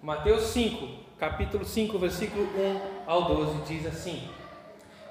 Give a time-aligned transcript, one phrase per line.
[0.00, 0.86] Mateus 5,
[1.18, 4.28] capítulo 5, versículo 1 ao 12, diz assim: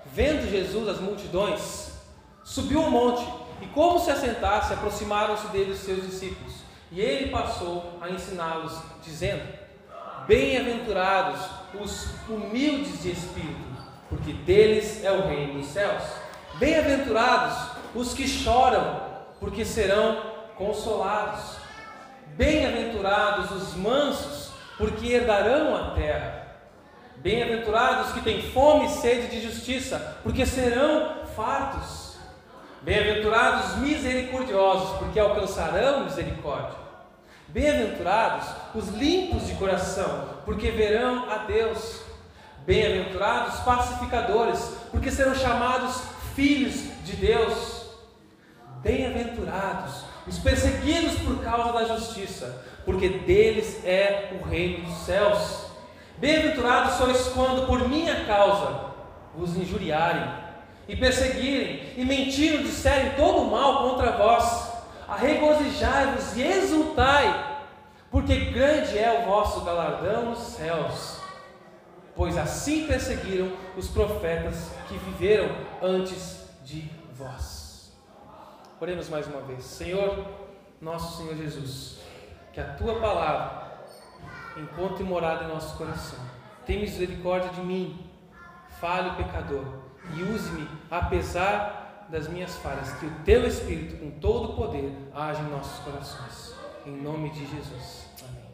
[0.05, 1.91] Vendo Jesus as multidões,
[2.41, 3.27] subiu um monte,
[3.61, 6.53] e como se assentasse, aproximaram-se dele os seus discípulos.
[6.89, 9.43] E ele passou a ensiná-los, dizendo:
[10.25, 11.41] Bem-aventurados
[11.81, 13.67] os humildes de espírito,
[14.07, 16.03] porque deles é o reino dos céus.
[16.59, 19.01] Bem-aventurados os que choram,
[19.37, 20.17] porque serão
[20.55, 21.57] consolados.
[22.37, 24.46] Bem-aventurados os mansos,
[24.77, 26.47] porque herdarão a terra.
[27.17, 32.15] Bem-aventurados que têm fome e sede de justiça, porque serão fartos.
[32.83, 36.77] Bem-aventurados os misericordiosos, porque alcançarão misericórdia.
[37.47, 42.01] Bem-aventurados os limpos de coração, porque verão a Deus.
[42.65, 44.59] Bem-aventurados pacificadores,
[44.91, 46.01] porque serão chamados
[46.35, 47.87] filhos de Deus.
[48.81, 55.65] Bem-aventurados os perseguidos por causa da justiça, porque deles é o reino dos céus.
[56.19, 58.93] Bem-aventurados sois quando por minha causa
[59.35, 60.23] vos injuriarem
[60.87, 64.71] e perseguirem e mentindo disserem todo o mal contra vós.
[65.17, 67.65] Regozijai-vos e exultai,
[68.09, 71.19] porque grande é o vosso galardão nos céus.
[72.15, 75.49] Pois assim perseguiram os profetas que viveram
[75.81, 77.91] antes de vós.
[78.79, 79.65] Oremos mais uma vez.
[79.65, 80.25] Senhor,
[80.79, 81.97] nosso Senhor Jesus,
[82.57, 83.85] que a tua palavra
[84.57, 86.17] encontre morada em nosso coração.
[86.65, 88.09] Tem misericórdia de mim,
[88.81, 89.63] falho pecador,
[90.15, 95.39] e use-me apesar das minhas falhas, que o teu Espírito, com todo o poder, age
[95.39, 96.55] em nossos corações.
[96.83, 98.09] Em nome de Jesus.
[98.27, 98.49] Amém.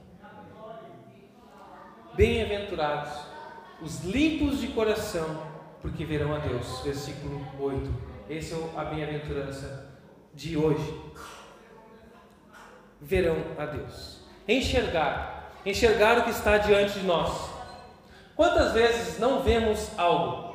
[2.13, 3.13] Bem-aventurados
[3.81, 5.47] os limpos de coração,
[5.81, 6.81] porque verão a Deus.
[6.83, 7.89] Versículo 8.
[8.29, 9.95] Esse é a bem-aventurança
[10.33, 11.01] de hoje
[13.03, 14.17] verão a Deus.
[14.47, 17.49] Enxergar, enxergar o que está diante de nós.
[18.35, 20.53] Quantas vezes não vemos algo?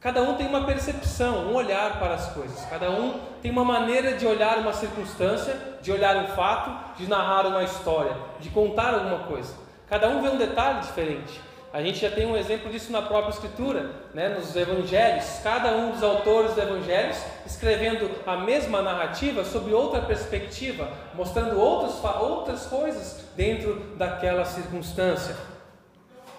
[0.00, 2.64] Cada um tem uma percepção, um olhar para as coisas.
[2.66, 7.46] Cada um tem uma maneira de olhar uma circunstância, de olhar um fato, de narrar
[7.46, 9.54] uma história, de contar alguma coisa.
[9.88, 11.40] Cada um vê um detalhe diferente.
[11.72, 15.40] A gente já tem um exemplo disso na própria Escritura, né, nos Evangelhos.
[15.42, 22.02] Cada um dos autores dos Evangelhos escrevendo a mesma narrativa sob outra perspectiva, mostrando outras,
[22.20, 25.36] outras coisas dentro daquela circunstância.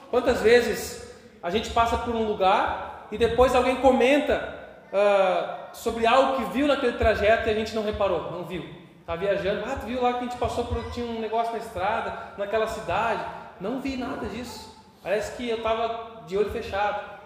[0.10, 1.14] Quantas vezes
[1.44, 4.56] a gente passa por um lugar e depois alguém comenta
[4.92, 8.66] uh, sobre algo que viu naquele trajeto e a gente não reparou, não viu.
[9.02, 11.60] Está viajando, ah, tu viu lá que a gente passou por tinha um negócio na
[11.60, 13.24] estrada, naquela cidade.
[13.60, 14.77] Não vi nada disso.
[15.02, 17.18] Parece que eu estava de olho fechado.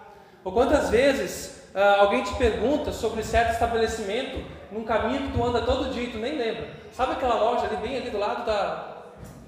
[0.44, 5.62] Ou quantas vezes ah, alguém te pergunta sobre certo estabelecimento num caminho que tu anda
[5.62, 6.68] todo dia e tu nem lembra.
[6.92, 8.96] Sabe aquela loja ali bem ali do lado da,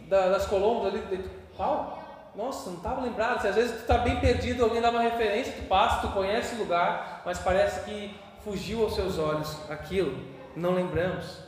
[0.09, 1.31] da das Colombas ali?
[1.57, 2.03] Qual?
[2.34, 3.43] Nossa, não estava lembrado.
[3.43, 6.55] Se às vezes tu está bem perdido, alguém dá uma referência, tu passa, tu conhece
[6.57, 10.19] o lugar, mas parece que fugiu aos seus olhos aquilo.
[10.57, 11.39] Não lembramos.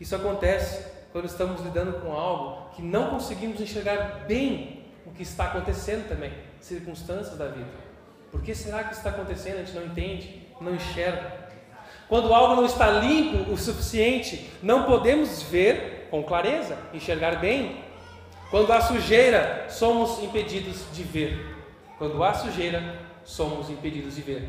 [0.00, 4.73] Isso acontece quando estamos lidando com algo que não conseguimos enxergar bem
[5.16, 7.84] que está acontecendo também, circunstâncias da vida.
[8.30, 9.56] Por que será que está acontecendo?
[9.56, 11.44] A gente não entende, não enxerga.
[12.08, 17.82] Quando algo não está limpo o suficiente, não podemos ver com clareza, enxergar bem.
[18.50, 21.56] Quando há sujeira, somos impedidos de ver.
[21.96, 24.48] Quando há sujeira, somos impedidos de ver.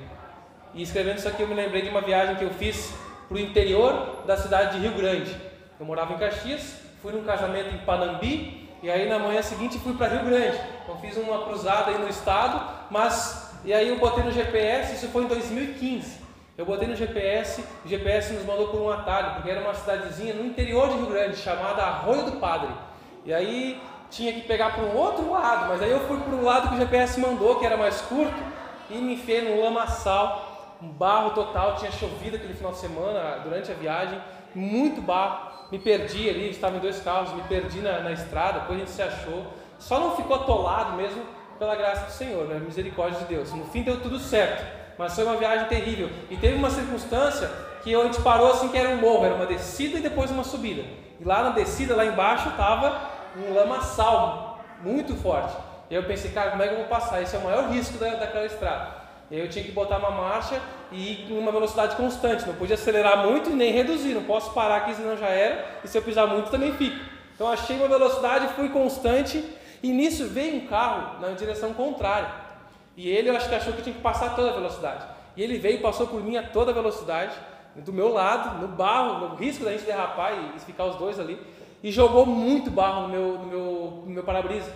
[0.74, 2.94] E escrevendo isso aqui, eu me lembrei de uma viagem que eu fiz
[3.28, 5.36] para o interior da cidade de Rio Grande.
[5.80, 9.94] Eu morava em Caxias, fui num casamento em Panambi e aí na manhã seguinte fui
[9.96, 10.60] para Rio Grande.
[10.84, 15.08] Então fiz uma cruzada aí no estado, mas e aí eu botei no GPS, isso
[15.08, 16.20] foi em 2015.
[16.56, 20.36] Eu botei no GPS, o GPS nos mandou por um atalho, porque era uma cidadezinha
[20.36, 22.70] no interior de Rio Grande, chamada Arroio do Padre.
[23.26, 23.82] E aí
[24.12, 26.76] tinha que pegar para um outro lado, mas aí eu fui para o lado que
[26.76, 28.38] o GPS mandou, que era mais curto,
[28.92, 30.45] e me enfiei no lamaçal,
[30.86, 34.20] um barro total, tinha chovido aquele final de semana durante a viagem,
[34.54, 38.78] muito barro me perdi ali, estava em dois carros, me perdi na, na estrada, depois
[38.78, 39.46] a gente se achou.
[39.80, 41.22] Só não ficou atolado mesmo
[41.58, 42.60] pela graça do Senhor, né?
[42.60, 43.52] misericórdia de Deus.
[43.54, 44.64] No fim deu tudo certo,
[44.98, 46.10] mas foi uma viagem terrível.
[46.30, 47.52] E teve uma circunstância
[47.84, 50.44] que a gente parou assim que era um morro, era uma descida e depois uma
[50.44, 50.84] subida.
[51.20, 53.02] E lá na descida, lá embaixo, estava
[53.38, 55.56] um lamaçal muito forte.
[55.90, 57.22] E eu pensei, cara, como é que eu vou passar?
[57.22, 59.06] Esse é o maior risco da, daquela estrada.
[59.30, 60.60] E aí eu tinha que botar uma marcha
[60.92, 62.46] e em uma velocidade constante.
[62.46, 64.14] Não podia acelerar muito nem reduzir.
[64.14, 65.66] Não posso parar aqui, senão já era.
[65.84, 66.98] E se eu pisar muito, também fico.
[67.34, 69.44] Então achei uma velocidade, fui constante.
[69.84, 72.30] E nisso veio um carro na direção contrária.
[72.98, 75.06] E ele, eu acho que achou que tinha que passar toda a velocidade.
[75.36, 77.36] E ele veio e passou por mim a toda a velocidade,
[77.76, 81.38] do meu lado, no barro, no risco da gente derrapar e ficar os dois ali.
[81.84, 84.72] E jogou muito barro no meu, no meu, meu para-brisa.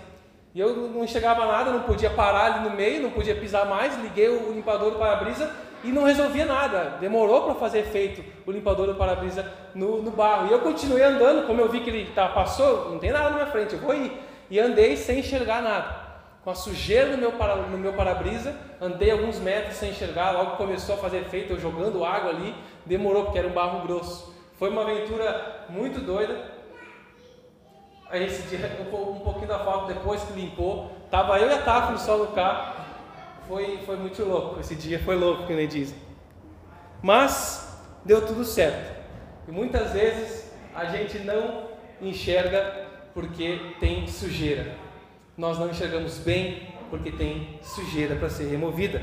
[0.54, 3.98] E eu não enxergava nada, não podia parar ali no meio, não podia pisar mais,
[4.02, 5.50] liguei o limpador do para-brisa
[5.84, 6.98] e não resolvia nada.
[7.00, 10.48] Demorou para fazer efeito o limpador do para-brisa no, no, barro.
[10.48, 13.36] E eu continuei andando, como eu vi que ele tá, passou, não tem nada na
[13.36, 14.12] minha frente, eu vou ir.
[14.50, 16.10] E andei sem enxergar nada.
[16.44, 20.58] Com a sujeira no meu, para, no meu para-brisa, andei alguns metros sem enxergar, logo
[20.58, 22.56] começou a fazer efeito, eu jogando água ali,
[22.86, 24.34] demorou, porque era um barro grosso.
[24.58, 26.60] Foi uma aventura muito doida,
[28.12, 28.60] Aí esse dia,
[28.92, 32.34] um pouquinho da foto depois que limpou, tava eu e a Tafa no sol do
[32.34, 32.74] carro.
[33.50, 34.60] Foi, foi muito louco.
[34.60, 35.98] Esse dia foi louco, que nem dizem.
[37.02, 38.96] Mas deu tudo certo.
[39.48, 41.64] E muitas vezes a gente não
[42.00, 44.76] enxerga porque tem sujeira.
[45.36, 49.02] Nós não enxergamos bem porque tem sujeira para ser removida.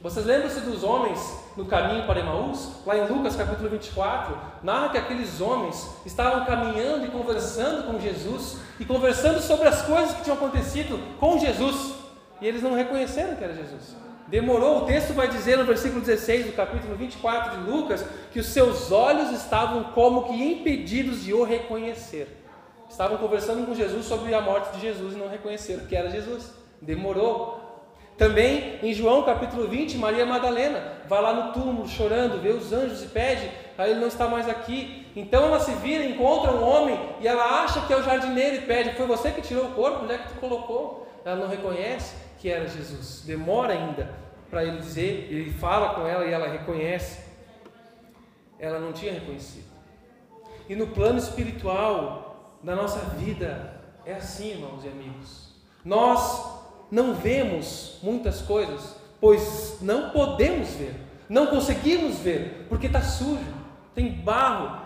[0.00, 2.84] Vocês lembram-se dos homens no caminho para Emaús?
[2.84, 8.58] Lá em Lucas capítulo 24, narra que aqueles homens estavam caminhando e conversando com Jesus
[8.80, 12.03] e conversando sobre as coisas que tinham acontecido com Jesus.
[12.40, 13.96] E eles não reconheceram que era Jesus.
[14.26, 18.46] Demorou, o texto vai dizer no versículo 16 do capítulo 24 de Lucas que os
[18.46, 22.42] seus olhos estavam como que impedidos de o reconhecer.
[22.88, 26.52] Estavam conversando com Jesus sobre a morte de Jesus e não reconheceram que era Jesus.
[26.80, 27.60] Demorou,
[28.16, 33.02] também em João capítulo 20, Maria Madalena vai lá no túmulo chorando, vê os anjos
[33.02, 35.06] e pede, aí ele não está mais aqui.
[35.14, 38.60] Então ela se vira, encontra um homem e ela acha que é o jardineiro e
[38.62, 40.04] pede: Foi você que tirou o corpo?
[40.04, 41.06] Onde é que tu colocou?
[41.24, 43.22] Ela não reconhece que era Jesus.
[43.24, 44.10] Demora ainda
[44.50, 47.24] para ele dizer, ele fala com ela e ela reconhece.
[48.58, 49.72] Ela não tinha reconhecido.
[50.68, 55.54] E no plano espiritual da nossa vida é assim, irmãos e amigos.
[55.82, 56.60] Nós
[56.90, 60.96] não vemos muitas coisas, pois não podemos ver,
[61.30, 63.54] não conseguimos ver, porque está sujo,
[63.94, 64.84] tem barro.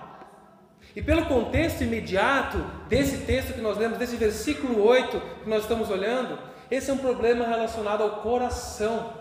[0.94, 2.58] E pelo contexto imediato
[2.88, 6.38] desse texto que nós lemos, desse versículo 8 que nós estamos olhando,
[6.70, 9.14] esse é um problema relacionado ao coração.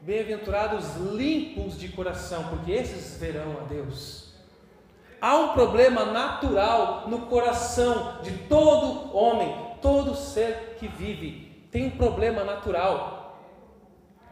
[0.00, 4.32] Bem-aventurados limpos de coração, porque esses verão a Deus.
[5.20, 9.52] Há um problema natural no coração de todo homem,
[9.82, 13.40] todo ser que vive tem um problema natural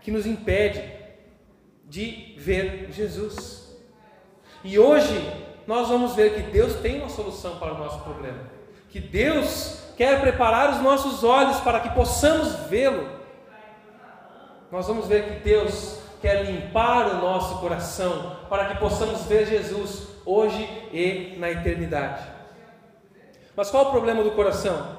[0.00, 0.82] que nos impede
[1.84, 3.76] de ver Jesus.
[4.64, 5.14] E hoje
[5.66, 8.50] nós vamos ver que Deus tem uma solução para o nosso problema.
[8.88, 13.08] Que Deus quer preparar os nossos olhos para que possamos vê-lo.
[14.70, 20.08] Nós vamos ver que Deus quer limpar o nosso coração para que possamos ver Jesus
[20.24, 20.62] hoje
[20.92, 22.24] e na eternidade.
[23.54, 24.96] Mas qual o problema do coração?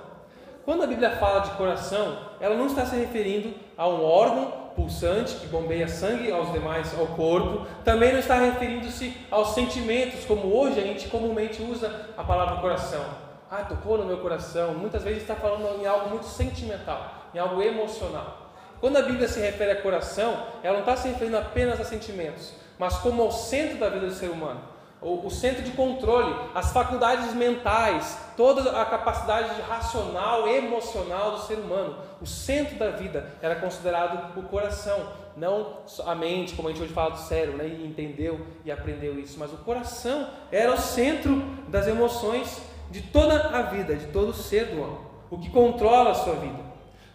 [0.66, 5.36] Quando a Bíblia fala de coração, ela não está se referindo a um órgão pulsante
[5.36, 10.80] que bombeia sangue aos demais ao corpo, também não está referindo-se aos sentimentos, como hoje
[10.80, 13.27] a gente comumente usa a palavra coração.
[13.50, 14.74] Ah, tocou no meu coração.
[14.74, 18.52] Muitas vezes está falando em algo muito sentimental, em algo emocional.
[18.80, 22.54] Quando a Bíblia se refere a coração, ela não está se referindo apenas a sentimentos,
[22.78, 24.62] mas como ao centro da vida do ser humano
[25.00, 31.98] o, centro de controle, as faculdades mentais, toda a capacidade racional, emocional do ser humano.
[32.20, 35.00] O centro da vida era considerado o coração,
[35.36, 37.68] não a mente, como a gente hoje fala do cérebro, né?
[37.68, 41.36] e entendeu e aprendeu isso, mas o coração era o centro
[41.68, 45.00] das emoções de toda a vida, de todo ser do homem,
[45.30, 46.59] o que controla a sua vida.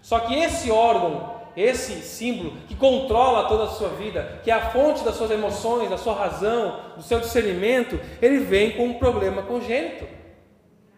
[0.00, 4.70] Só que esse órgão esse símbolo que controla toda a sua vida, que é a
[4.70, 9.42] fonte das suas emoções, da sua razão, do seu discernimento, ele vem com um problema
[9.42, 10.06] congênito.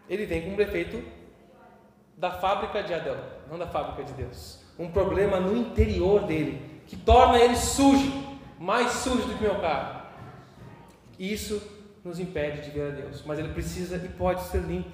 [0.09, 1.03] Ele vem com um defeito
[2.17, 3.17] da fábrica de Adão,
[3.49, 4.63] não da fábrica de Deus.
[4.79, 8.13] Um problema no interior dele, que torna ele sujo,
[8.57, 10.03] mais sujo do que meu carro.
[11.19, 11.61] Isso
[12.05, 14.91] nos impede de ver a Deus, mas ele precisa e pode ser limpo.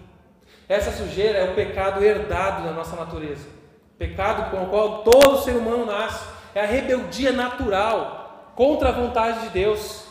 [0.67, 3.49] Essa sujeira é o pecado herdado da nossa natureza.
[3.97, 6.25] Pecado com o qual todo ser humano nasce
[6.55, 10.07] é a rebeldia natural contra a vontade de Deus.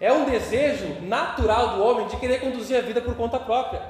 [0.00, 3.80] É um desejo natural do homem de querer conduzir a vida por conta própria,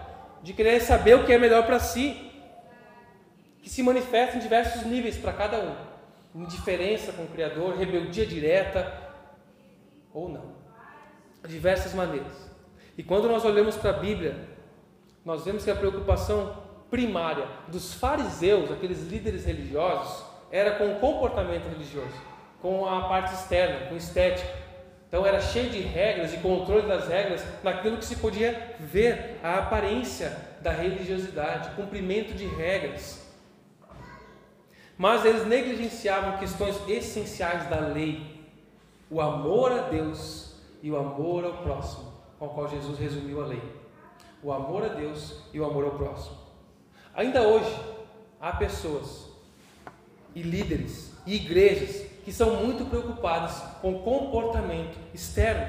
[0.43, 2.31] de querer saber o que é melhor para si,
[3.63, 5.75] que se manifesta em diversos níveis para cada um.
[6.35, 8.93] Indiferença com o Criador, rebeldia direta
[10.13, 10.60] ou não.
[11.43, 12.51] De diversas maneiras.
[12.97, 14.37] E quando nós olhamos para a Bíblia,
[15.25, 16.55] nós vemos que a preocupação
[16.91, 22.15] primária dos fariseus, aqueles líderes religiosos, era com o comportamento religioso,
[22.61, 24.49] com a parte externa, com estética.
[25.09, 29.59] Então era cheio de regras e controle das regras naquilo que se podia ver, a
[29.59, 33.27] aparência da religiosidade, cumprimento de regras.
[34.97, 38.45] Mas eles negligenciavam questões essenciais da lei,
[39.11, 40.50] o amor a Deus
[40.83, 43.63] e o amor ao próximo, com o qual Jesus resumiu a lei.
[44.43, 46.37] O amor a Deus e o amor ao próximo.
[47.15, 47.75] Ainda hoje,
[48.41, 49.29] há pessoas
[50.35, 55.69] e líderes e igrejas que são muito preocupadas com comportamento externo,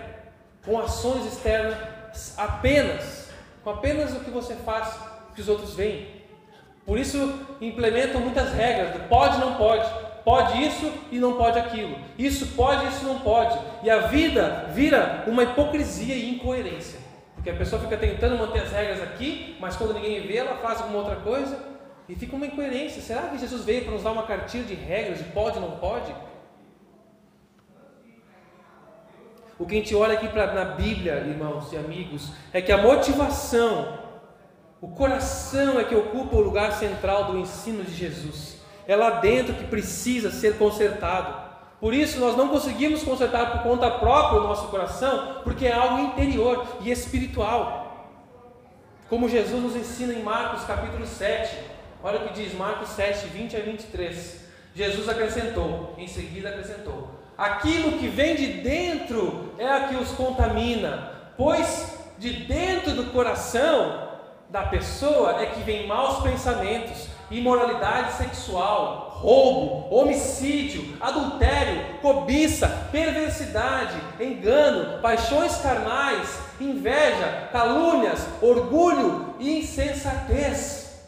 [0.65, 3.29] com ações externas apenas,
[3.63, 4.97] com apenas o que você faz,
[5.33, 6.21] que os outros veem.
[6.85, 7.17] Por isso
[7.59, 9.87] implementam muitas regras, do pode não pode,
[10.23, 13.57] pode isso e não pode aquilo, isso pode, isso não pode.
[13.83, 16.99] E a vida vira uma hipocrisia e incoerência.
[17.35, 20.79] Porque a pessoa fica tentando manter as regras aqui, mas quando ninguém vê, ela faz
[20.79, 21.57] alguma outra coisa
[22.07, 23.01] e fica uma incoerência.
[23.01, 25.71] Será que Jesus veio para nos dar uma cartilha de regras, de pode e não
[25.71, 26.13] pode?
[29.57, 32.77] O que a gente olha aqui pra, na Bíblia, irmãos e amigos, é que a
[32.77, 33.99] motivação,
[34.79, 38.60] o coração é que ocupa o lugar central do ensino de Jesus.
[38.91, 41.33] É lá dentro que precisa ser consertado.
[41.79, 45.99] Por isso, nós não conseguimos consertar por conta própria o nosso coração, porque é algo
[45.99, 48.09] interior e espiritual.
[49.09, 51.57] Como Jesus nos ensina em Marcos capítulo 7.
[52.03, 54.45] Olha o que diz Marcos 7, 20 a 23.
[54.75, 61.13] Jesus acrescentou, em seguida acrescentou: Aquilo que vem de dentro é a que os contamina,
[61.37, 64.09] pois de dentro do coração
[64.49, 74.99] da pessoa é que vem maus pensamentos, imoralidade sexual, roubo, homicídio, adultério, cobiça, perversidade, engano,
[75.01, 81.01] paixões carnais, inveja, calúnias, orgulho e insensatez.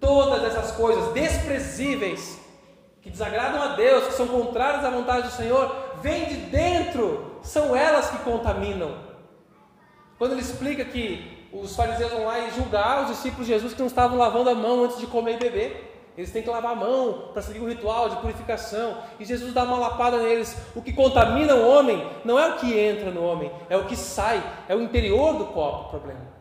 [0.00, 2.38] Todas essas coisas desprezíveis
[3.02, 7.74] que desagradam a Deus, que são contrárias à vontade do Senhor, vêm de dentro, são
[7.74, 8.96] elas que contaminam.
[10.18, 13.80] Quando ele explica que os fariseus vão lá e julgar os discípulos de Jesus que
[13.80, 15.92] não estavam lavando a mão antes de comer e beber.
[16.16, 18.96] Eles têm que lavar a mão para seguir o ritual de purificação.
[19.20, 20.56] E Jesus dá uma lapada neles.
[20.74, 23.94] O que contamina o homem não é o que entra no homem, é o que
[23.94, 26.36] sai, é o interior do copo o problema.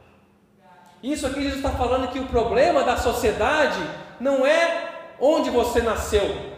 [1.03, 3.79] Isso aqui Jesus está falando que o problema da sociedade
[4.19, 6.55] não é onde você nasceu,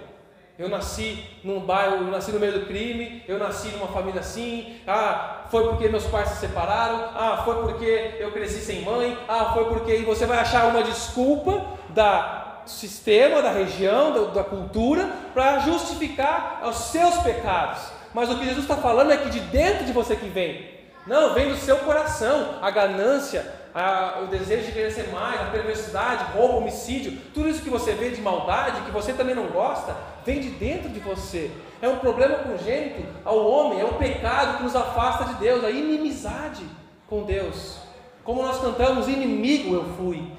[0.57, 4.79] eu nasci num bairro, eu nasci no meio do crime, eu nasci numa família assim,
[4.87, 9.51] ah, foi porque meus pais se separaram, ah, foi porque eu cresci sem mãe, ah,
[9.53, 9.95] foi porque.
[9.95, 16.61] E você vai achar uma desculpa da sistema, da região, da, da cultura, para justificar
[16.65, 17.81] os seus pecados.
[18.13, 20.76] Mas o que Jesus está falando é que de dentro de você que vem.
[21.07, 25.45] Não, vem do seu coração a ganância, a, o desejo de querer ser mais, a
[25.45, 29.95] perversidade, roubo, homicídio, tudo isso que você vê de maldade, que você também não gosta,
[30.25, 31.49] vem de dentro de você.
[31.81, 35.71] É um problema congênito ao homem, é um pecado que nos afasta de Deus, a
[35.71, 36.65] inimizade
[37.07, 37.77] com Deus.
[38.25, 40.29] Como nós cantamos, inimigo eu fui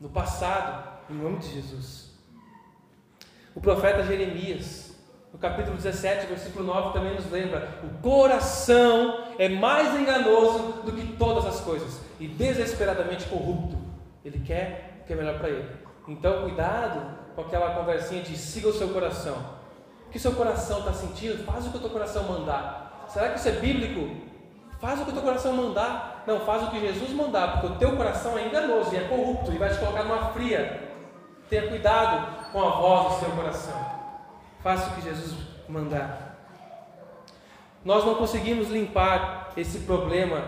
[0.00, 2.14] no passado, em nome de Jesus.
[3.54, 4.83] O profeta Jeremias
[5.44, 11.44] capítulo 17, versículo 9, também nos lembra: o coração é mais enganoso do que todas
[11.44, 13.76] as coisas e desesperadamente corrupto.
[14.24, 15.68] Ele quer o que é melhor para ele.
[16.08, 19.36] Então, cuidado com aquela conversinha de siga o seu coração.
[20.06, 21.44] O que seu coração está sentindo?
[21.44, 23.04] Faz o que o teu coração mandar.
[23.08, 24.16] Será que isso é bíblico?
[24.80, 26.24] Faz o que o teu coração mandar.
[26.26, 29.52] Não, faz o que Jesus mandar, porque o teu coração é enganoso e é corrupto
[29.52, 30.94] e vai te colocar numa fria.
[31.50, 33.93] Tenha cuidado com a voz do seu coração.
[34.64, 35.36] Faça o que Jesus
[35.68, 36.38] mandar.
[37.84, 40.42] Nós não conseguimos limpar esse problema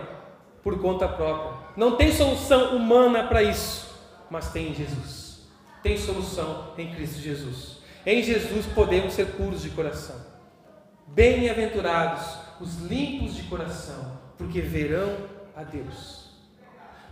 [0.63, 1.55] por conta própria.
[1.77, 3.95] Não tem solução humana para isso,
[4.27, 5.47] mas tem em Jesus.
[5.83, 7.77] Tem solução em Cristo Jesus.
[8.03, 10.15] Em Jesus podemos ser puros de coração.
[11.05, 15.15] Bem-aventurados os limpos de coração, porque verão
[15.55, 16.31] a Deus.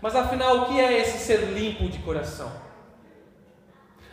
[0.02, 2.52] Mas afinal, o que é esse ser limpo de coração?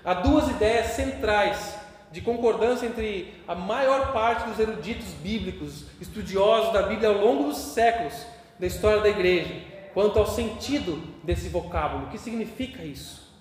[0.05, 1.81] Há duas ideias centrais
[2.13, 7.57] de concordância entre a maior parte dos eruditos bíblicos, estudiosos da Bíblia ao longo dos
[7.57, 8.15] séculos
[8.59, 9.55] da história da igreja,
[9.95, 13.33] quanto ao sentido desse vocábulo, o que significa isso.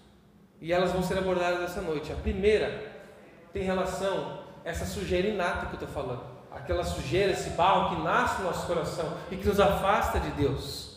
[0.61, 2.11] E elas vão ser abordadas essa noite.
[2.13, 2.91] A primeira
[3.51, 8.01] tem relação a essa sujeira inata que eu estou falando, aquela sujeira, esse barro que
[8.03, 10.91] nasce no nosso coração e que nos afasta de Deus.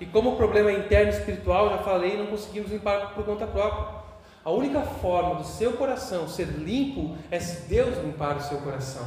[0.00, 4.01] E como o problema é interno espiritual, já falei, não conseguimos limpar por conta própria.
[4.44, 9.06] A única forma do seu coração ser limpo é se Deus limpar o seu coração.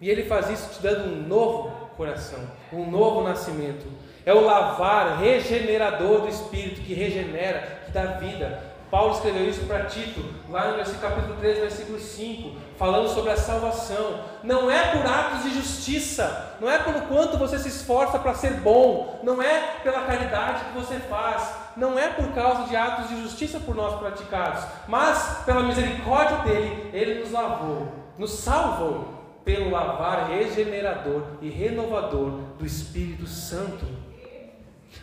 [0.00, 2.40] E Ele faz isso te dando um novo coração,
[2.72, 3.86] um novo nascimento.
[4.24, 8.72] É o lavar regenerador do Espírito que regenera, que dá vida.
[8.90, 14.20] Paulo escreveu isso para Tito, lá no capítulo 3, versículo 5, falando sobre a salvação.
[14.42, 18.54] Não é por atos de justiça, não é pelo quanto você se esforça para ser
[18.54, 23.22] bom, não é pela caridade que você faz, não é por causa de atos de
[23.22, 30.28] justiça por nós praticados, mas pela misericórdia dele, ele nos lavou, nos salvou pelo lavar
[30.28, 33.84] regenerador e renovador do Espírito Santo.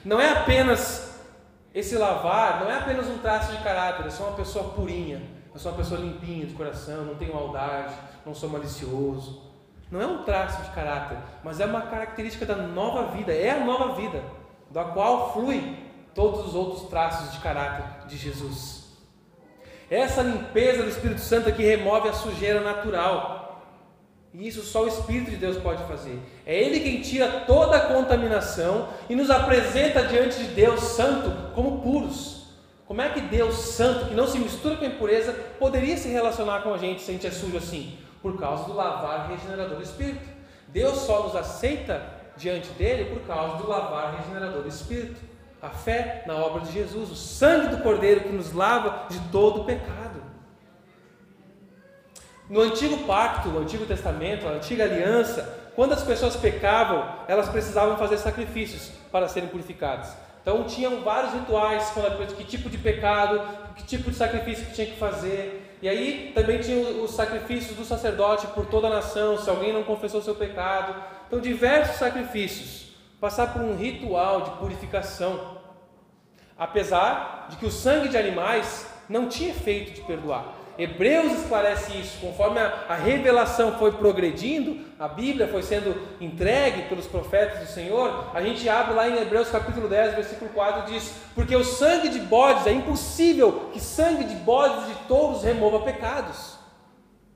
[0.05, 1.09] não é apenas
[1.73, 5.21] esse lavar, não é apenas um traço de caráter, eu sou uma pessoa purinha,
[5.59, 7.93] eu sou uma pessoa limpinha de coração, não tenho maldade,
[8.25, 9.41] não sou malicioso.
[9.91, 13.65] Não é um traço de caráter, mas é uma característica da nova vida, é a
[13.65, 14.23] nova vida,
[14.71, 15.77] da qual flui
[16.15, 18.85] todos os outros traços de caráter de Jesus.
[19.89, 23.61] Essa limpeza do Espírito Santo é que remove a sujeira natural.
[24.33, 26.21] E isso só o Espírito de Deus pode fazer.
[26.45, 31.81] É Ele quem tira toda a contaminação e nos apresenta diante de Deus Santo como
[31.81, 32.38] puros.
[32.89, 36.63] Como é que Deus Santo, que não se mistura com a impureza, poderia se relacionar
[36.63, 38.00] com a gente se a gente é sujo assim?
[38.19, 40.27] Por causa do lavar regenerador do Espírito.
[40.69, 42.01] Deus só nos aceita
[42.36, 45.22] diante dele por causa do lavar regenerador do Espírito.
[45.62, 49.62] A fé na obra de Jesus, o sangue do Cordeiro que nos lava de todo
[49.62, 50.24] o pecado.
[52.50, 57.98] No antigo pacto, no antigo testamento, a antiga aliança, quando as pessoas pecavam, elas precisavam
[57.98, 60.12] fazer sacrifícios para serem purificadas.
[60.41, 61.93] Então tinham vários rituais,
[62.38, 63.41] que tipo de pecado,
[63.75, 65.77] que tipo de sacrifício que tinha que fazer.
[65.81, 69.84] E aí também tinha os sacrifícios do sacerdote por toda a nação, se alguém não
[69.84, 70.96] confessou seu pecado.
[71.27, 72.89] Então diversos sacrifícios.
[73.19, 75.58] Passar por um ritual de purificação.
[76.58, 80.58] Apesar de que o sangue de animais não tinha efeito de perdoar.
[80.79, 87.05] Hebreus esclarece isso, conforme a, a, revelação foi progredindo, a Bíblia foi sendo entregue pelos
[87.05, 88.31] profetas do Senhor.
[88.33, 92.19] A gente abre lá em Hebreus capítulo 10, versículo 4, diz: Porque o sangue de
[92.19, 96.57] bodes, é impossível que sangue de bodes de touros remova pecados.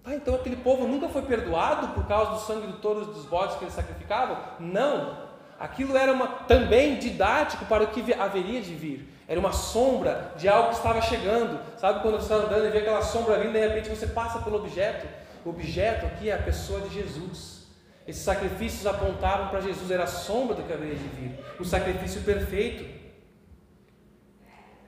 [0.06, 3.58] Ah, então aquele povo nunca foi perdoado por causa do sangue do touro dos bodes
[3.58, 4.38] que eles sacrificavam?
[4.58, 5.33] Não.
[5.64, 9.08] Aquilo era uma, também didático para o que haveria de vir.
[9.26, 11.58] Era uma sombra de algo que estava chegando.
[11.78, 14.58] Sabe quando você está andando e vê aquela sombra vindo, de repente você passa pelo
[14.58, 15.08] objeto?
[15.46, 17.64] O objeto aqui é a pessoa de Jesus.
[18.06, 21.40] Esses sacrifícios apontavam para Jesus, era a sombra do que haveria de vir.
[21.58, 22.84] O sacrifício perfeito.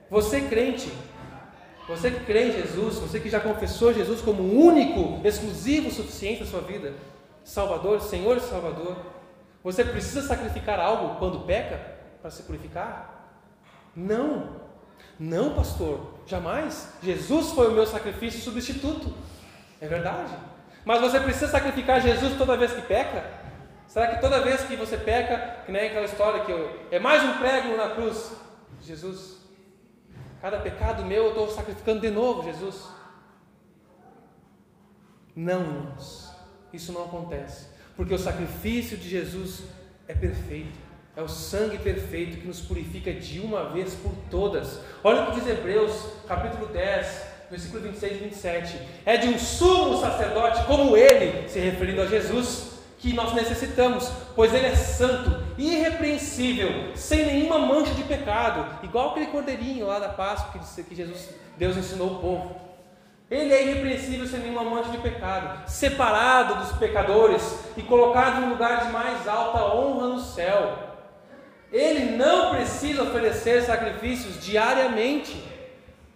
[0.10, 0.92] Você crente,
[1.88, 6.50] você que crê em Jesus, você que já confessou Jesus como único, exclusivo, suficiente na
[6.50, 6.92] sua vida,
[7.46, 9.15] Salvador, Senhor e Salvador,
[9.66, 11.80] você precisa sacrificar algo quando peca
[12.22, 13.42] para se purificar?
[13.96, 14.62] Não,
[15.20, 16.94] não, pastor, jamais.
[17.02, 19.12] Jesus foi o meu sacrifício substituto.
[19.82, 20.32] É verdade.
[20.86, 23.26] Mas você precisa sacrificar Jesus toda vez que peca?
[23.88, 27.24] Será que toda vez que você peca, que nem aquela história que eu, é mais
[27.24, 28.34] um prego na cruz?
[28.82, 29.40] Jesus,
[30.42, 32.88] cada pecado meu eu estou sacrificando de novo, Jesus.
[35.36, 36.36] Não, irmãos,
[36.72, 39.64] isso não acontece, porque o sacrifício de Jesus
[40.08, 40.86] é perfeito.
[41.16, 44.82] É o sangue perfeito que nos purifica de uma vez por todas.
[45.02, 45.94] Olha o que diz Hebreus,
[46.28, 48.80] capítulo 10, versículo 26 e 27.
[49.06, 54.54] É de um sumo sacerdote como ele, se referindo a Jesus, que nós necessitamos, pois
[54.54, 60.62] ele é santo, irrepreensível, sem nenhuma mancha de pecado, igual aquele cordeirinho lá da Páscoa
[60.84, 62.56] que Jesus, Deus ensinou o povo.
[63.30, 68.86] Ele é irrepreensível sem nenhuma mancha de pecado, separado dos pecadores e colocado no lugar
[68.86, 70.78] de mais alta honra no céu.
[71.72, 75.44] Ele não precisa oferecer sacrifícios diariamente.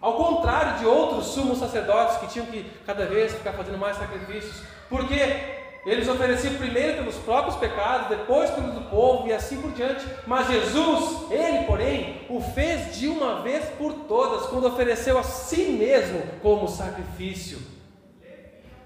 [0.00, 4.62] Ao contrário de outros sumos sacerdotes que tinham que cada vez ficar fazendo mais sacrifícios,
[4.88, 10.06] porque eles ofereciam primeiro pelos próprios pecados, depois pelos do povo e assim por diante.
[10.26, 15.72] Mas Jesus, ele, porém, o fez de uma vez por todas, quando ofereceu a si
[15.72, 17.58] mesmo como sacrifício.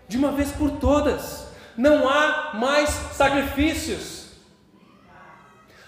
[0.07, 1.49] De uma vez por todas.
[1.77, 4.29] Não há mais sacrifícios.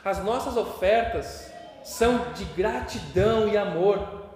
[0.04, 1.52] As nossas ofertas
[1.84, 4.26] são de gratidão e amor.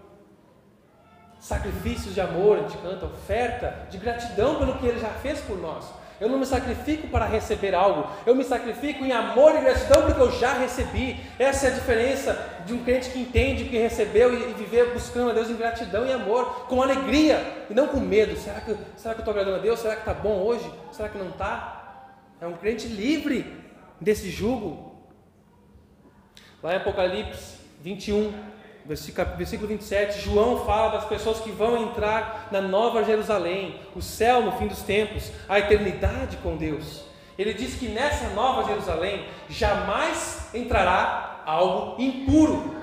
[1.41, 5.59] Sacrifícios de amor, a gente canta, oferta de gratidão pelo que Ele já fez por
[5.59, 6.00] nós.
[6.21, 10.21] Eu não me sacrifico para receber algo, eu me sacrifico em amor e gratidão porque
[10.21, 11.19] eu já recebi.
[11.39, 15.33] Essa é a diferença de um crente que entende que recebeu e viver buscando a
[15.33, 18.37] Deus em gratidão e amor, com alegria e não com medo.
[18.37, 19.81] Será que, será que eu estou agradando a Deus?
[19.81, 20.71] Será que está bom hoje?
[20.93, 22.11] Será que não está?
[22.39, 23.65] É um crente livre
[23.99, 24.91] desse jugo,
[26.63, 28.35] Lá em Apocalipse 21,
[28.87, 34.53] versículo 27, João fala das pessoas que vão entrar na nova Jerusalém, o céu no
[34.53, 37.05] fim dos tempos, a eternidade com Deus.
[37.39, 42.77] Ele diz que nessa nova Jerusalém jamais entrará algo impuro.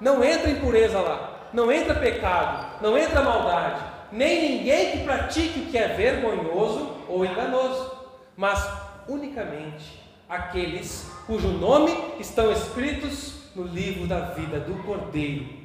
[0.00, 3.80] Não entra impureza lá, não entra pecado, não entra maldade,
[4.12, 7.92] nem ninguém que pratique o que é vergonhoso ou enganoso,
[8.36, 8.66] mas
[9.08, 15.64] unicamente aqueles cujo nome estão escritos no livro da vida do Cordeiro.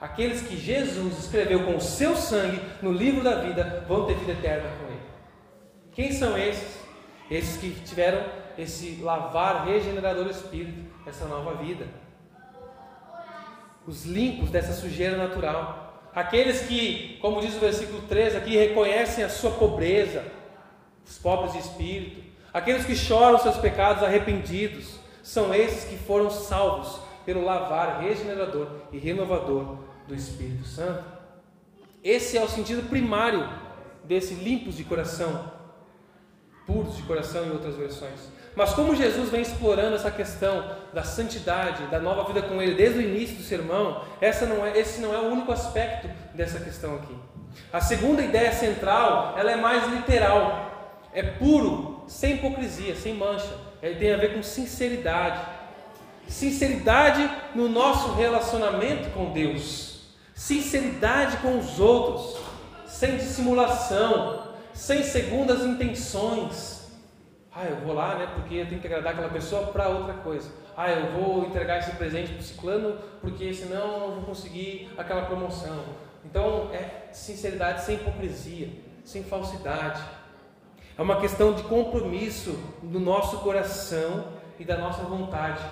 [0.00, 4.32] Aqueles que Jesus escreveu com o seu sangue no livro da vida vão ter vida
[4.32, 5.00] eterna com ele.
[5.92, 6.78] Quem são esses?
[7.30, 8.24] Esses que tiveram
[8.56, 11.86] esse lavar regenerador do espírito, essa nova vida.
[13.86, 19.28] os limpos dessa sujeira natural, aqueles que, como diz o versículo 13 aqui, reconhecem a
[19.28, 20.24] sua pobreza,
[21.04, 22.22] os pobres de espírito,
[22.52, 28.98] aqueles que choram seus pecados arrependidos, são esses que foram salvos pelo lavar regenerador e
[28.98, 29.76] renovador
[30.08, 31.04] do Espírito Santo.
[32.02, 33.48] Esse é o sentido primário
[34.02, 35.52] desse limpos de coração,
[36.66, 38.18] puros de coração em outras versões.
[38.56, 42.98] Mas como Jesus vem explorando essa questão da santidade, da nova vida com Ele desde
[42.98, 46.96] o início do sermão, essa não é, esse não é o único aspecto dessa questão
[46.96, 47.16] aqui.
[47.72, 53.56] A segunda ideia central, ela é mais literal, é puro, sem hipocrisia, sem mancha.
[53.80, 55.40] Ele tem a ver com sinceridade.
[56.30, 60.14] Sinceridade no nosso relacionamento com Deus.
[60.34, 62.38] Sinceridade com os outros,
[62.86, 66.80] sem dissimulação, sem segundas intenções
[67.52, 70.50] ah, eu vou lá, né, porque eu tenho que agradar aquela pessoa para outra coisa.
[70.76, 74.90] Ah, eu vou entregar esse presente para o ciclano, porque senão eu não vou conseguir
[74.96, 75.84] aquela promoção.
[76.24, 78.68] Então, é sinceridade sem hipocrisia,
[79.04, 80.00] sem falsidade.
[80.96, 85.62] É uma questão de compromisso do nosso coração e da nossa vontade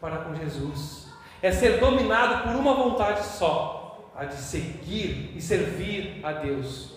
[0.00, 1.08] para com Jesus.
[1.40, 6.94] É ser dominado por uma vontade só, a de seguir e servir a Deus,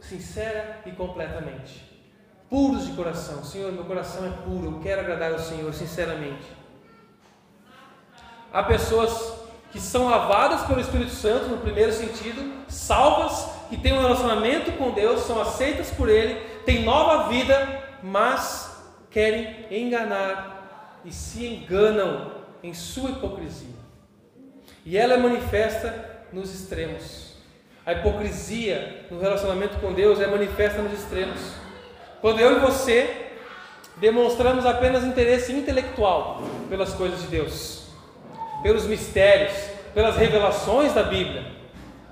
[0.00, 1.94] sincera e completamente
[2.54, 3.42] puros de coração.
[3.42, 6.44] Senhor, meu coração é puro, eu quero agradar ao Senhor, sinceramente.
[8.52, 9.34] Há pessoas
[9.72, 14.92] que são lavadas pelo Espírito Santo, no primeiro sentido, salvas, que têm um relacionamento com
[14.92, 20.53] Deus, são aceitas por Ele, têm nova vida, mas querem enganar
[21.04, 23.74] e se enganam em sua hipocrisia.
[24.84, 27.34] E ela é manifesta nos extremos.
[27.86, 31.40] A hipocrisia no relacionamento com Deus é manifesta nos extremos.
[32.20, 33.28] Quando eu e você
[33.98, 37.88] demonstramos apenas interesse intelectual pelas coisas de Deus,
[38.62, 39.52] pelos mistérios,
[39.92, 41.44] pelas revelações da Bíblia,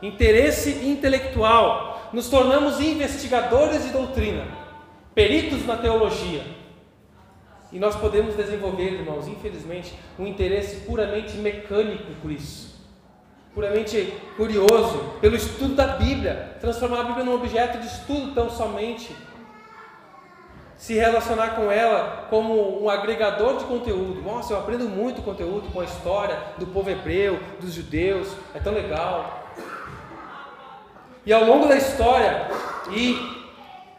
[0.02, 4.44] interesse intelectual, nos tornamos investigadores de doutrina,
[5.14, 6.42] peritos na teologia.
[7.72, 12.72] E nós podemos desenvolver, irmãos, infelizmente, um interesse puramente mecânico por isso.
[13.54, 19.16] Puramente curioso, pelo estudo da Bíblia, transformar a Bíblia num objeto de estudo tão somente
[20.82, 24.20] se relacionar com ela como um agregador de conteúdo.
[24.20, 28.74] Nossa, eu aprendo muito conteúdo com a história do povo hebreu, dos judeus, é tão
[28.74, 29.46] legal.
[31.24, 32.48] E ao longo da história
[32.90, 33.16] e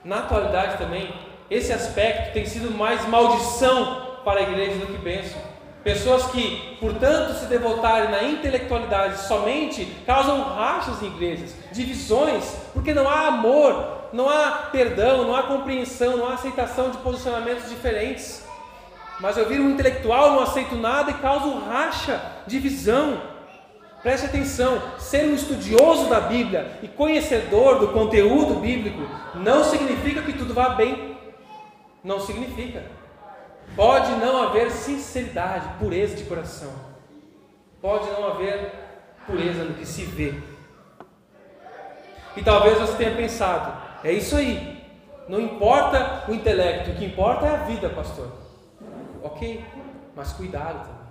[0.04, 1.14] na atualidade também,
[1.50, 5.42] esse aspecto tem sido mais maldição para a igreja do que bênção.
[5.84, 13.10] Pessoas que, portanto, se devotarem na intelectualidade somente, causam rachas em igrejas, divisões, porque não
[13.10, 18.46] há amor, não há perdão, não há compreensão, não há aceitação de posicionamentos diferentes.
[19.20, 23.22] Mas eu viro um intelectual, não aceito nada e causo racha, divisão.
[24.02, 29.02] Preste atenção: ser um estudioso da Bíblia e conhecedor do conteúdo bíblico
[29.36, 31.13] não significa que tudo vá bem.
[32.04, 32.84] Não significa.
[33.76, 36.72] Pode não haver sinceridade, pureza de coração.
[37.82, 38.72] Pode não haver
[39.26, 40.34] pureza no que se vê.
[42.36, 44.84] E talvez você tenha pensado, é isso aí.
[45.28, 48.32] Não importa o intelecto, o que importa é a vida, pastor.
[49.22, 49.64] Ok,
[50.16, 51.04] mas cuidado também.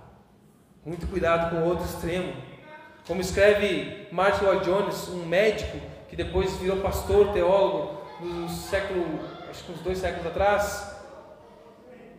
[0.85, 2.33] Muito cuidado com o outro extremo.
[3.07, 5.77] Como escreve Martin Lloyd Jones, um médico
[6.09, 9.19] que depois virou pastor, teólogo, no século,
[9.53, 10.95] acho que uns dois séculos atrás,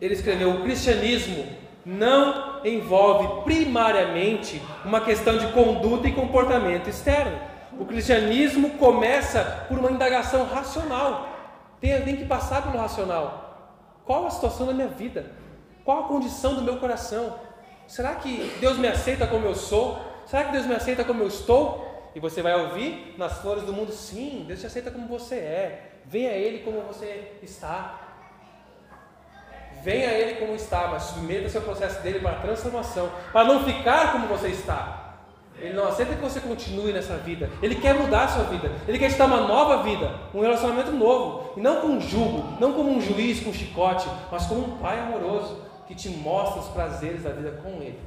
[0.01, 1.45] ele escreveu: o cristianismo
[1.85, 9.91] não envolve primariamente uma questão de conduta e comportamento externo o cristianismo começa por uma
[9.91, 11.29] indagação racional.
[11.81, 13.81] Tem, tem que passar pelo racional.
[14.05, 15.31] Qual a situação da minha vida?
[15.83, 17.37] Qual a condição do meu coração?
[17.87, 19.99] Será que Deus me aceita como eu sou?
[20.25, 22.11] Será que Deus me aceita como eu estou?
[22.15, 25.91] E você vai ouvir nas flores do mundo: sim, Deus te aceita como você é.
[26.07, 27.99] Venha a Ele como você está.
[29.83, 33.63] Venha a Ele como está, mas submeta-se ao processo dele para a transformação, para não
[33.63, 35.05] ficar como você está.
[35.59, 37.49] Ele não aceita que você continue nessa vida.
[37.61, 38.71] Ele quer mudar a sua vida.
[38.87, 41.53] Ele quer te dar uma nova vida, um relacionamento novo.
[41.57, 44.77] E não com um jugo, não como um juiz com um chicote, mas como um
[44.77, 47.99] pai amoroso que te mostra os prazeres da vida com Ele.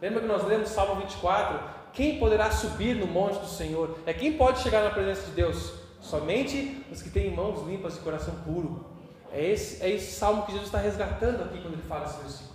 [0.00, 1.60] Lembra que nós lemos Salmo 24?
[1.92, 3.98] Quem poderá subir no monte do Senhor?
[4.04, 5.81] É quem pode chegar na presença de Deus?
[6.02, 8.84] Somente os que têm mãos limpas e coração puro.
[9.32, 12.52] É esse, é esse salmo que Jesus está resgatando aqui quando ele fala esse versículo.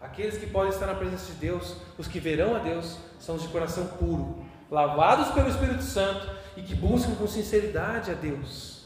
[0.00, 3.42] Aqueles que podem estar na presença de Deus, os que verão a Deus, são os
[3.42, 8.84] de coração puro, lavados pelo Espírito Santo e que buscam com sinceridade a Deus.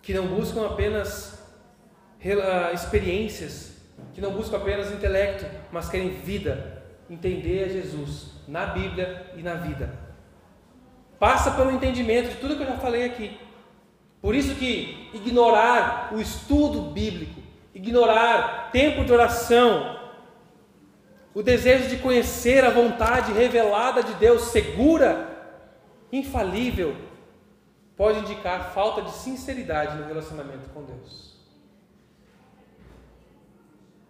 [0.00, 1.42] Que não buscam apenas
[2.72, 3.72] experiências,
[4.14, 9.54] que não buscam apenas intelecto, mas querem vida, entender a Jesus na Bíblia e na
[9.54, 10.01] vida.
[11.22, 13.38] Passa pelo entendimento de tudo que eu já falei aqui.
[14.20, 17.40] Por isso que ignorar o estudo bíblico,
[17.72, 20.00] ignorar tempo de oração,
[21.32, 25.28] o desejo de conhecer a vontade revelada de Deus, segura,
[26.10, 26.96] infalível,
[27.96, 31.36] pode indicar falta de sinceridade no relacionamento com Deus.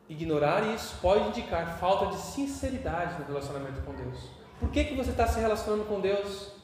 [0.09, 4.31] Ignorar isso pode indicar falta de sinceridade no relacionamento com Deus.
[4.59, 6.62] Por que, que você está se relacionando com Deus?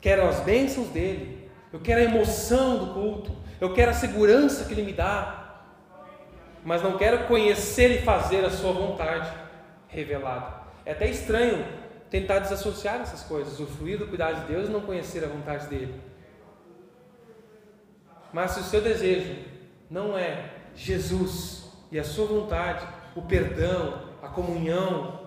[0.00, 4.72] Quero as bênçãos dele, eu quero a emoção do culto, eu quero a segurança que
[4.72, 5.62] ele me dá,
[6.64, 9.32] mas não quero conhecer e fazer a sua vontade
[9.88, 10.58] revelada.
[10.84, 11.64] É até estranho
[12.10, 16.00] tentar desassociar essas coisas, usufruir do cuidado de Deus e não conhecer a vontade dele.
[18.32, 19.34] Mas se o seu desejo
[19.90, 25.17] não é Jesus e a sua vontade, o perdão, a comunhão,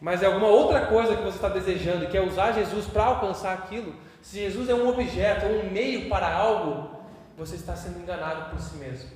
[0.00, 3.54] mas é alguma outra coisa que você está desejando e quer usar Jesus para alcançar
[3.54, 7.00] aquilo, se Jesus é um objeto ou um meio para algo,
[7.36, 9.10] você está sendo enganado por si mesmo.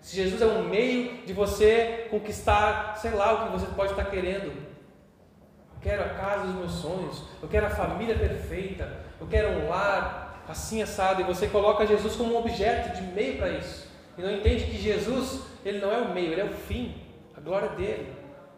[0.00, 4.04] Se Jesus é um meio de você conquistar, sei lá, o que você pode estar
[4.06, 4.46] querendo.
[4.46, 9.68] Eu quero a casa dos meus sonhos, eu quero a família perfeita, eu quero um
[9.68, 13.88] lar assim assado, e você coloca Jesus como um objeto de meio para isso.
[14.18, 17.00] E não entende que Jesus, ele não é o meio, ele é o fim,
[17.36, 18.12] a glória dele.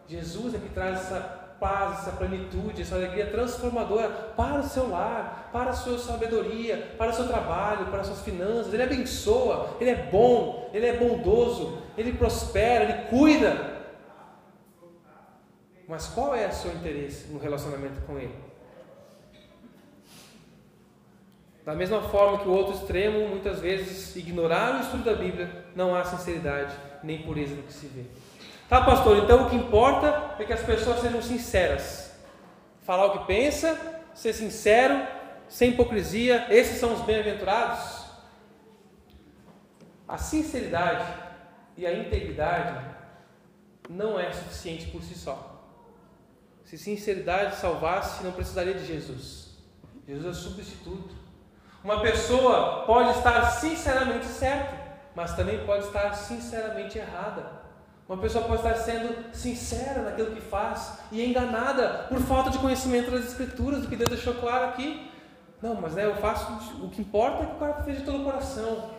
[0.07, 5.49] Jesus é que traz essa paz, essa plenitude, essa alegria transformadora para o seu lar,
[5.51, 8.71] para a sua sabedoria, para o seu trabalho, para as suas finanças.
[8.71, 13.73] Ele abençoa, ele é bom, ele é bondoso, ele prospera, ele cuida.
[15.87, 18.35] Mas qual é o seu interesse no relacionamento com ele?
[21.65, 25.95] Da mesma forma que o outro extremo, muitas vezes, ignorar o estudo da Bíblia, não
[25.95, 28.03] há sinceridade nem pureza no que se vê.
[28.67, 29.17] Tá, pastor?
[29.17, 32.11] Então o que importa é que as pessoas sejam sinceras.
[32.81, 35.05] Falar o que pensa, ser sincero,
[35.47, 36.47] sem hipocrisia.
[36.49, 38.05] Esses são os bem-aventurados.
[40.07, 41.05] A sinceridade
[41.77, 42.95] e a integridade
[43.89, 45.63] não é suficiente por si só.
[46.63, 49.57] Se sinceridade salvasse, não precisaria de Jesus.
[50.07, 51.15] Jesus é substituto.
[51.83, 54.75] Uma pessoa pode estar sinceramente certa,
[55.13, 57.64] mas também pode estar sinceramente errada.
[58.07, 63.09] Uma pessoa pode estar sendo sincera naquilo que faz e enganada por falta de conhecimento
[63.09, 65.09] das Escrituras, do que Deus deixou claro aqui.
[65.59, 66.83] Não, mas né, eu faço.
[66.83, 68.91] O que importa é que o cara fez de todo o coração,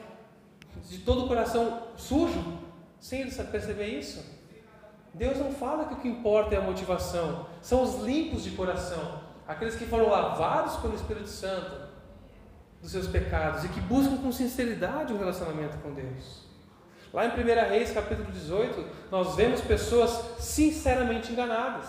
[0.88, 2.59] de todo o coração sujo,
[2.99, 4.25] sem ele perceber isso.
[5.14, 9.21] Deus não fala que o que importa é a motivação, são os limpos de coração,
[9.47, 11.87] aqueles que foram lavados pelo Espírito Santo
[12.83, 16.45] dos seus pecados e que buscam com sinceridade um relacionamento com Deus.
[17.16, 21.87] Lá em 1 Reis, capítulo 18, nós vemos pessoas sinceramente enganadas.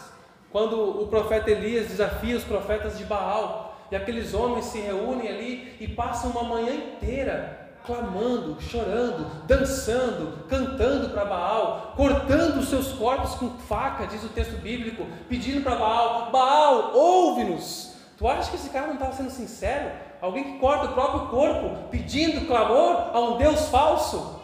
[0.50, 5.76] Quando o profeta Elias desafia os profetas de Baal, e aqueles homens se reúnem ali
[5.82, 13.36] e passam uma manhã inteira clamando, chorando, dançando, cantando para Baal, cortando os seus corpos
[13.36, 17.98] com faca, diz o texto bíblico, pedindo para Baal: Baal, ouve-nos.
[18.18, 19.92] Tu acha que esse cara não estava sendo sincero?
[20.22, 24.37] Alguém que corta o próprio corpo, pedindo clamor a um Deus falso?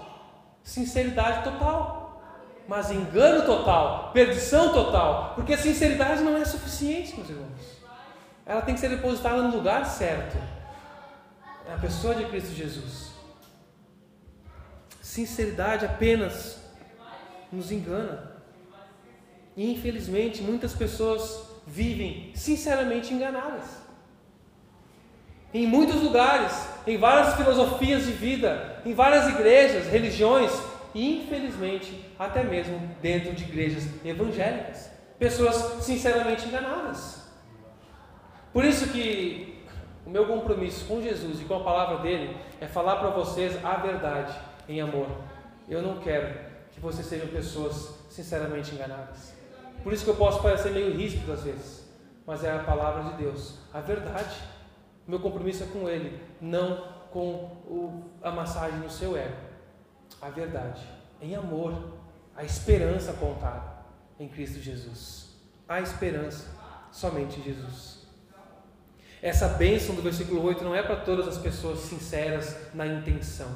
[0.63, 2.21] Sinceridade total,
[2.67, 7.83] mas engano total, perdição total, porque a sinceridade não é suficiente, meus irmãos.
[8.45, 10.37] Ela tem que ser depositada no lugar certo.
[11.67, 13.11] É a pessoa de Cristo Jesus.
[15.01, 16.59] Sinceridade apenas
[17.51, 18.33] nos engana.
[19.55, 23.82] E infelizmente muitas pessoas vivem sinceramente enganadas.
[25.53, 30.51] Em muitos lugares, em várias filosofias de vida, em várias igrejas, religiões
[30.95, 34.89] e, infelizmente, até mesmo dentro de igrejas evangélicas.
[35.19, 37.23] Pessoas sinceramente enganadas.
[38.51, 39.63] Por isso que
[40.05, 43.75] o meu compromisso com Jesus e com a palavra dele é falar para vocês a
[43.75, 44.33] verdade
[44.67, 45.07] em amor.
[45.69, 46.33] Eu não quero
[46.71, 49.33] que vocês sejam pessoas sinceramente enganadas.
[49.83, 51.87] Por isso que eu posso parecer meio ríspido às vezes,
[52.25, 54.35] mas é a palavra de Deus, a verdade.
[55.07, 57.33] Meu compromisso é com Ele, não com
[57.67, 59.35] o, a massagem no seu ego.
[60.21, 60.81] A verdade,
[61.21, 61.73] em amor,
[62.35, 63.73] a esperança contada
[64.19, 65.35] em Cristo Jesus.
[65.67, 66.47] A esperança
[66.91, 68.03] somente em Jesus.
[69.21, 73.47] Essa bênção do versículo 8 não é para todas as pessoas sinceras na intenção,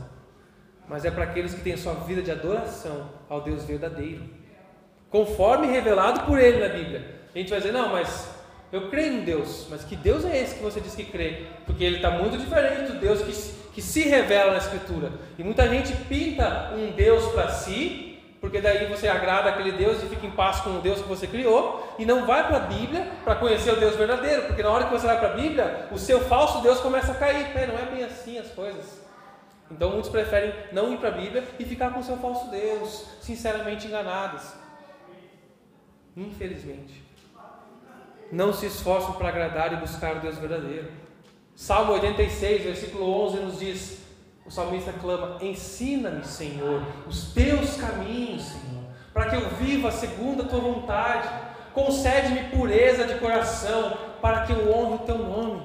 [0.88, 4.24] mas é para aqueles que têm a sua vida de adoração ao Deus verdadeiro,
[5.10, 7.22] conforme revelado por Ele na Bíblia.
[7.36, 8.37] A gente vai dizer, não, mas
[8.72, 11.46] eu creio em Deus, mas que Deus é esse que você diz que crê?
[11.66, 15.12] Porque ele está muito diferente do Deus que, que se revela na Escritura.
[15.38, 20.08] E muita gente pinta um Deus para si, porque daí você agrada aquele Deus e
[20.08, 23.08] fica em paz com o Deus que você criou, e não vai para a Bíblia
[23.24, 25.98] para conhecer o Deus verdadeiro, porque na hora que você vai para a Bíblia, o
[25.98, 27.48] seu falso Deus começa a cair.
[27.56, 29.02] É, não é bem assim as coisas.
[29.72, 33.06] Então muitos preferem não ir para a Bíblia e ficar com o seu falso Deus,
[33.22, 34.44] sinceramente enganados.
[36.18, 37.07] Infelizmente.
[38.32, 40.92] Não se esforçam para agradar e buscar o Deus verdadeiro.
[41.56, 44.08] Salmo 86, versículo 11 nos diz:
[44.48, 50.46] o salmista clama: Ensina-me, Senhor, os teus caminhos, Senhor, para que eu viva segundo a
[50.46, 51.28] tua vontade.
[51.74, 55.64] Concede-me pureza de coração, para que eu honre o teu nome.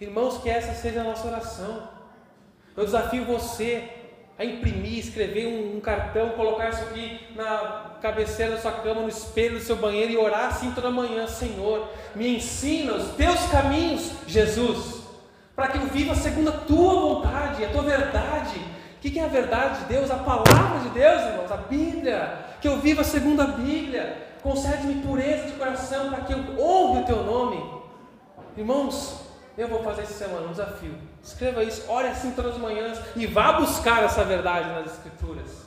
[0.00, 1.88] Irmãos, que essa seja a nossa oração.
[2.76, 3.88] Eu desafio você
[4.38, 9.08] a imprimir, escrever um, um, cartão, colocar isso aqui na cabeceira da sua cama, no
[9.08, 14.12] espelho do seu banheiro e orar assim toda manhã: Senhor, me ensina os teus caminhos,
[14.26, 15.04] Jesus
[15.54, 18.58] para que eu viva segundo a tua vontade, a tua verdade.
[18.96, 20.10] O que é a verdade de Deus?
[20.10, 22.38] A palavra de Deus, irmãos, a Bíblia.
[22.60, 24.16] Que eu viva segundo a Bíblia.
[24.42, 27.62] Concede-me pureza de coração para que eu honre o teu nome.
[28.56, 29.20] Irmãos,
[29.56, 30.94] eu vou fazer essa semana um desafio.
[31.24, 35.64] Escreva isso, ore assim todas as manhãs e vá buscar essa verdade nas Escrituras.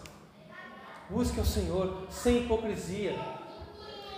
[1.10, 3.18] Busque o Senhor sem hipocrisia.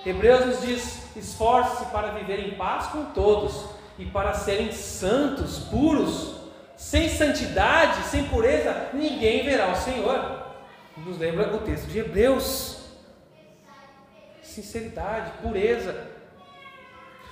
[0.05, 3.65] Hebreus nos diz: esforce-se para viver em paz com todos
[3.97, 6.35] e para serem santos, puros,
[6.75, 10.43] sem santidade, sem pureza, ninguém verá o Senhor.
[10.97, 12.79] Nos lembra o texto de Hebreus.
[14.41, 16.07] Sinceridade, pureza.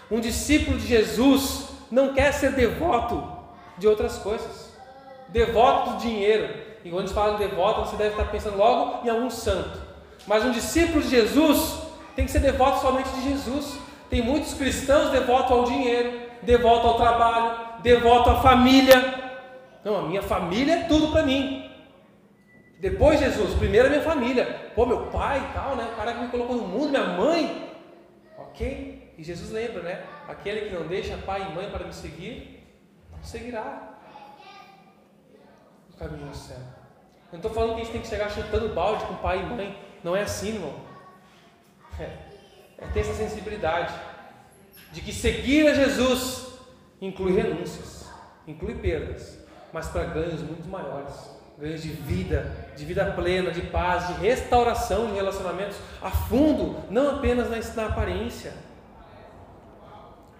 [0.10, 3.37] Um discípulo de Jesus não quer ser devoto
[3.78, 4.74] de outras coisas.
[5.30, 6.54] Devoto do dinheiro.
[6.84, 9.82] E quando a gente fala de devoto, você deve estar pensando logo em algum santo.
[10.26, 11.80] Mas um discípulo de Jesus
[12.16, 13.78] tem que ser devoto somente de Jesus.
[14.10, 19.14] Tem muitos cristãos devotos ao dinheiro, devoto ao trabalho, devoto à família.
[19.84, 21.70] Não, a minha família é tudo para mim.
[22.80, 24.72] Depois Jesus, primeiro a minha família.
[24.76, 25.90] Pô, meu pai e tal, né?
[25.92, 27.70] O cara que me colocou no mundo, minha mãe.
[28.38, 29.14] Ok?
[29.18, 30.04] E Jesus lembra, né?
[30.28, 32.57] Aquele que não deixa pai e mãe para me seguir,
[33.28, 34.00] seguirá
[35.94, 36.58] o caminho ao céu.
[36.58, 39.46] Eu não estou falando que a gente tem que chegar chutando balde com pai e
[39.46, 39.78] mãe.
[40.04, 40.76] Não é assim, irmão.
[42.00, 42.10] É,
[42.78, 43.94] é ter essa sensibilidade
[44.92, 46.48] de que seguir a Jesus
[47.02, 48.08] inclui renúncias,
[48.48, 49.38] inclui perdas,
[49.74, 55.08] mas para ganhos muito maiores ganhos de vida, de vida plena, de paz, de restauração
[55.08, 58.54] de relacionamentos a fundo, não apenas na, na aparência.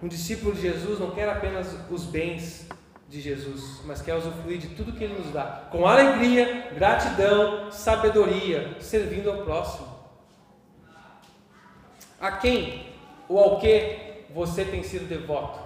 [0.00, 2.68] Um discípulo de Jesus não quer apenas os bens
[3.08, 8.76] de Jesus, mas quer usufruir de tudo que Ele nos dá, com alegria, gratidão, sabedoria,
[8.80, 9.88] servindo ao próximo.
[12.20, 12.86] A quem
[13.28, 15.58] ou ao que você tem sido devoto.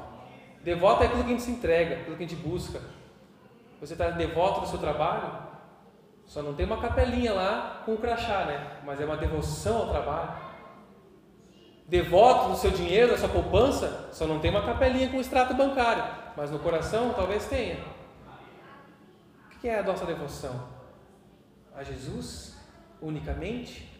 [0.62, 2.81] Devoto é aquilo que a gente se entrega, aquilo que a gente busca.
[3.81, 5.42] Você está devoto do seu trabalho?
[6.26, 8.78] Só não tem uma capelinha lá com o crachá, né?
[8.85, 10.31] Mas é uma devoção ao trabalho.
[11.88, 14.09] Devoto do seu dinheiro, da sua poupança?
[14.12, 16.21] Só não tem uma capelinha com extrato bancário.
[16.37, 17.79] Mas no coração talvez tenha.
[19.47, 20.68] O que é a nossa devoção?
[21.77, 22.57] A Jesus
[23.01, 23.90] unicamente?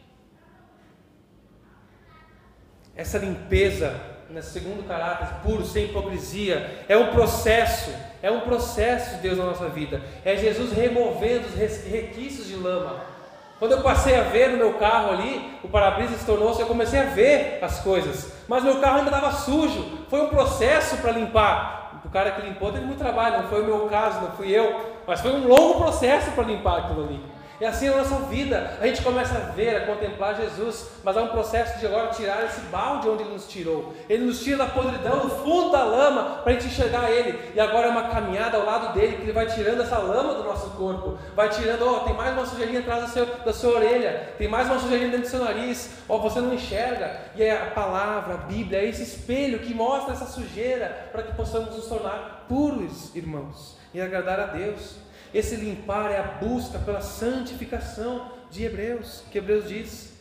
[2.95, 6.85] Essa limpeza nesse segundo caráter, puro, sem hipocrisia.
[6.89, 7.91] É um processo,
[8.23, 10.03] é um processo de Deus na nossa vida.
[10.25, 13.13] É Jesus removendo os requisitos de lama.
[13.59, 16.99] Quando eu passei a ver no meu carro ali, o para-brisa se tornou, eu comecei
[16.99, 20.05] a ver as coisas, mas meu carro ainda estava sujo.
[20.09, 21.82] Foi um processo para limpar.
[22.05, 24.99] O cara que limpou teve muito trabalho, não foi o meu caso, não fui eu,
[25.07, 27.32] mas foi um longo processo para limpar aquilo ali.
[27.63, 28.77] É assim na nossa vida.
[28.81, 32.45] A gente começa a ver, a contemplar Jesus, mas há um processo de agora tirar
[32.45, 33.95] esse balde onde Ele nos tirou.
[34.09, 37.53] Ele nos tira da podridão, do fundo da lama, para a gente enxergar Ele.
[37.55, 40.43] E agora é uma caminhada ao lado dele, que Ele vai tirando essa lama do
[40.43, 41.17] nosso corpo.
[41.37, 44.49] Vai tirando, ó, oh, tem mais uma sujeirinha atrás da, seu, da sua orelha, tem
[44.49, 47.17] mais uma sujeirinha dentro do seu nariz, ó, oh, você não enxerga.
[47.37, 51.33] E é a palavra, a Bíblia, é esse espelho que mostra essa sujeira, para que
[51.37, 55.02] possamos nos tornar puros, irmãos, e agradar a Deus.
[55.35, 60.13] Esse limpar é a busca pela santificação de Hebreus, que Hebreus diz.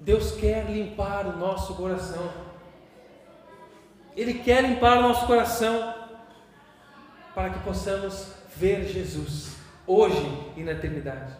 [0.00, 2.30] Deus quer limpar o nosso coração.
[4.16, 5.94] Ele quer limpar o nosso coração
[7.34, 11.36] para que possamos ver Jesus hoje e na eternidade.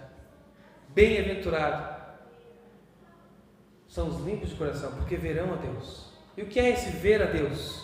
[0.88, 1.96] Bem-aventurado
[3.88, 6.12] são os limpos de coração, porque verão a Deus.
[6.36, 7.82] E o que é esse ver a Deus?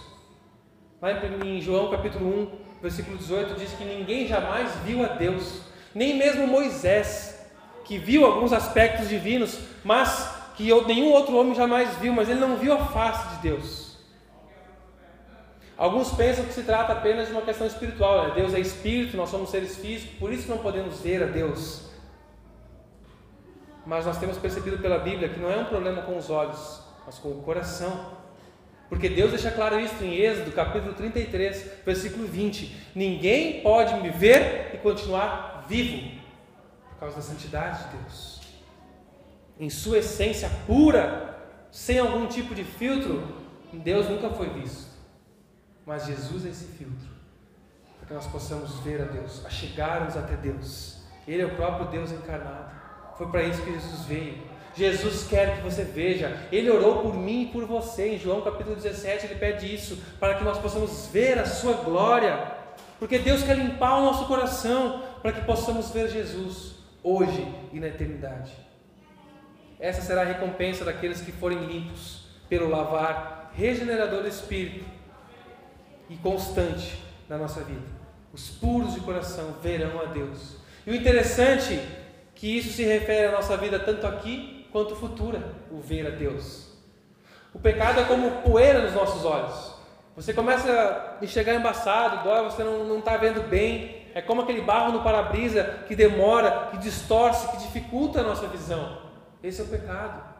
[1.01, 1.11] Lá
[1.45, 5.61] em João capítulo 1, versículo 18 diz que ninguém jamais viu a Deus,
[5.95, 7.41] nem mesmo Moisés,
[7.85, 12.57] que viu alguns aspectos divinos, mas que nenhum outro homem jamais viu, mas ele não
[12.57, 13.93] viu a face de Deus.
[15.76, 18.35] Alguns pensam que se trata apenas de uma questão espiritual, né?
[18.35, 21.91] Deus é espírito, nós somos seres físicos, por isso não podemos ver a Deus.
[23.85, 27.18] Mas nós temos percebido pela Bíblia que não é um problema com os olhos, mas
[27.18, 28.22] com o coração.
[28.93, 34.74] Porque Deus deixa claro isso em Êxodo, capítulo 33, versículo 20: Ninguém pode me ver
[34.74, 36.20] e continuar vivo,
[36.90, 38.43] por causa da santidade de Deus.
[39.59, 43.26] Em sua essência pura, sem algum tipo de filtro,
[43.72, 44.90] Deus nunca foi visto.
[45.86, 47.09] Mas Jesus é esse filtro,
[47.97, 51.03] para que nós possamos ver a Deus, a chegarmos até Deus.
[51.26, 52.70] Ele é o próprio Deus encarnado.
[53.16, 54.51] Foi para isso que Jesus veio.
[54.75, 56.37] Jesus quer que você veja.
[56.51, 58.14] Ele orou por mim e por você.
[58.14, 62.53] Em João capítulo 17, ele pede isso para que nós possamos ver a sua glória.
[62.99, 67.89] Porque Deus quer limpar o nosso coração para que possamos ver Jesus hoje e na
[67.89, 68.53] eternidade.
[69.79, 74.85] Essa será a recompensa daqueles que forem limpos pelo lavar regenerador do espírito
[76.09, 77.83] e constante na nossa vida.
[78.33, 80.57] Os puros de coração verão a Deus.
[80.87, 81.87] E o interessante é
[82.35, 86.73] que isso se refere à nossa vida tanto aqui quanto futura, o ver a Deus.
[87.55, 89.75] O pecado é como poeira nos nossos olhos.
[90.16, 94.03] Você começa a enxergar embaçado, dói, você não está vendo bem.
[94.14, 98.99] É como aquele barro no para-brisa que demora, que distorce, que dificulta a nossa visão.
[99.43, 100.33] Esse é o pecado.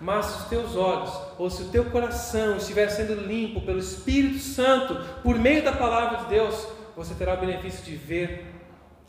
[0.00, 4.40] Mas se os teus olhos, ou se o teu coração estiver sendo limpo pelo Espírito
[4.40, 8.46] Santo, por meio da palavra de Deus, você terá o benefício de ver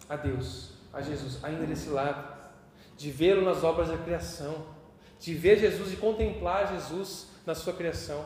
[0.07, 2.34] a Deus, a Jesus, ainda desse lado
[2.97, 4.65] de vê-lo nas obras da criação,
[5.19, 8.25] de ver Jesus e contemplar Jesus na sua criação,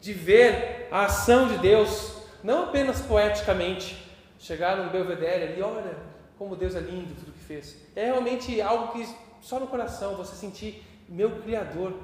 [0.00, 4.04] de ver a ação de Deus, não apenas poeticamente,
[4.38, 5.96] chegar num belvedere ali, olha
[6.38, 7.76] como Deus é lindo tudo que fez.
[7.96, 9.08] É realmente algo que
[9.40, 11.94] só no coração você sentir, meu Criador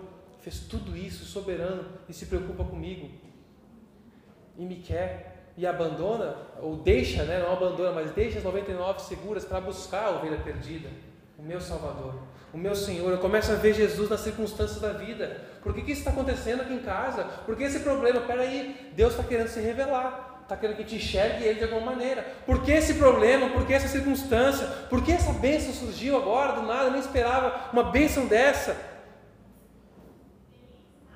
[0.41, 3.11] fez tudo isso, soberano, e se preocupa comigo,
[4.57, 9.45] e me quer, e abandona, ou deixa, né, não abandona, mas deixa as 99 seguras
[9.45, 10.89] para buscar a ovelha perdida
[11.43, 12.15] o meu Salvador,
[12.53, 13.11] o meu Senhor.
[13.11, 15.41] Eu começo a ver Jesus nas circunstâncias da vida.
[15.61, 17.25] Por que, que isso está acontecendo aqui em casa?
[17.45, 18.21] Por que esse problema?
[18.21, 20.31] Peraí, Deus está querendo se revelar.
[20.43, 22.25] Está querendo que te enxergue Ele de alguma maneira.
[22.47, 23.51] Por que esse problema?
[23.51, 24.67] Por que essa circunstância?
[24.89, 26.85] Por que essa bênção surgiu agora, do nada?
[26.85, 28.77] Eu nem esperava uma bênção dessa.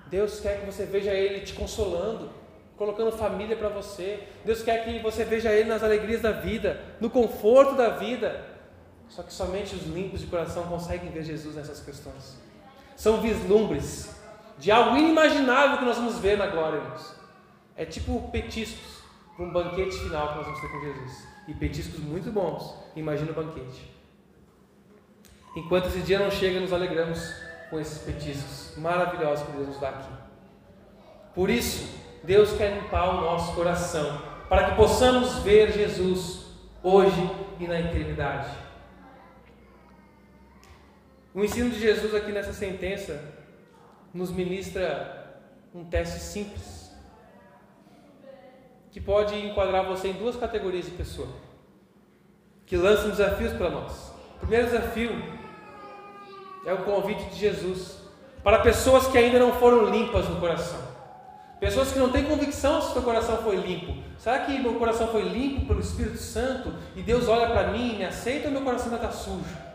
[0.08, 2.30] Deus quer que você veja Ele te consolando,
[2.76, 4.20] colocando família para você.
[4.44, 8.55] Deus quer que você veja Ele nas alegrias da vida, no conforto da vida.
[9.08, 12.36] Só que somente os limpos de coração conseguem ver Jesus nessas questões.
[12.96, 14.14] São vislumbres
[14.58, 17.14] de algo inimaginável que nós vamos ver na glória, irmãos.
[17.76, 19.02] É tipo petiscos
[19.36, 21.28] para um banquete final que nós vamos ter com Jesus.
[21.46, 22.74] E petiscos muito bons.
[22.96, 23.94] Imagina o banquete.
[25.54, 27.18] Enquanto esse dia não chega, nos alegramos
[27.70, 30.12] com esses petiscos maravilhosos que Deus nos dá aqui.
[31.34, 31.88] Por isso,
[32.24, 36.46] Deus quer limpar o nosso coração, para que possamos ver Jesus
[36.82, 37.30] hoje
[37.60, 38.65] e na eternidade.
[41.36, 43.22] O ensino de Jesus aqui nessa sentença
[44.14, 45.38] nos ministra
[45.74, 46.90] um teste simples
[48.90, 51.28] que pode enquadrar você em duas categorias de pessoa
[52.64, 54.14] que lançam desafios para nós.
[54.36, 55.10] O primeiro desafio
[56.64, 57.98] é o convite de Jesus
[58.42, 60.80] para pessoas que ainda não foram limpas no coração.
[61.60, 63.94] Pessoas que não têm convicção se o seu coração foi limpo.
[64.18, 67.96] Será que meu coração foi limpo pelo Espírito Santo e Deus olha para mim e
[67.98, 69.65] me aceita ou meu coração ainda está sujo?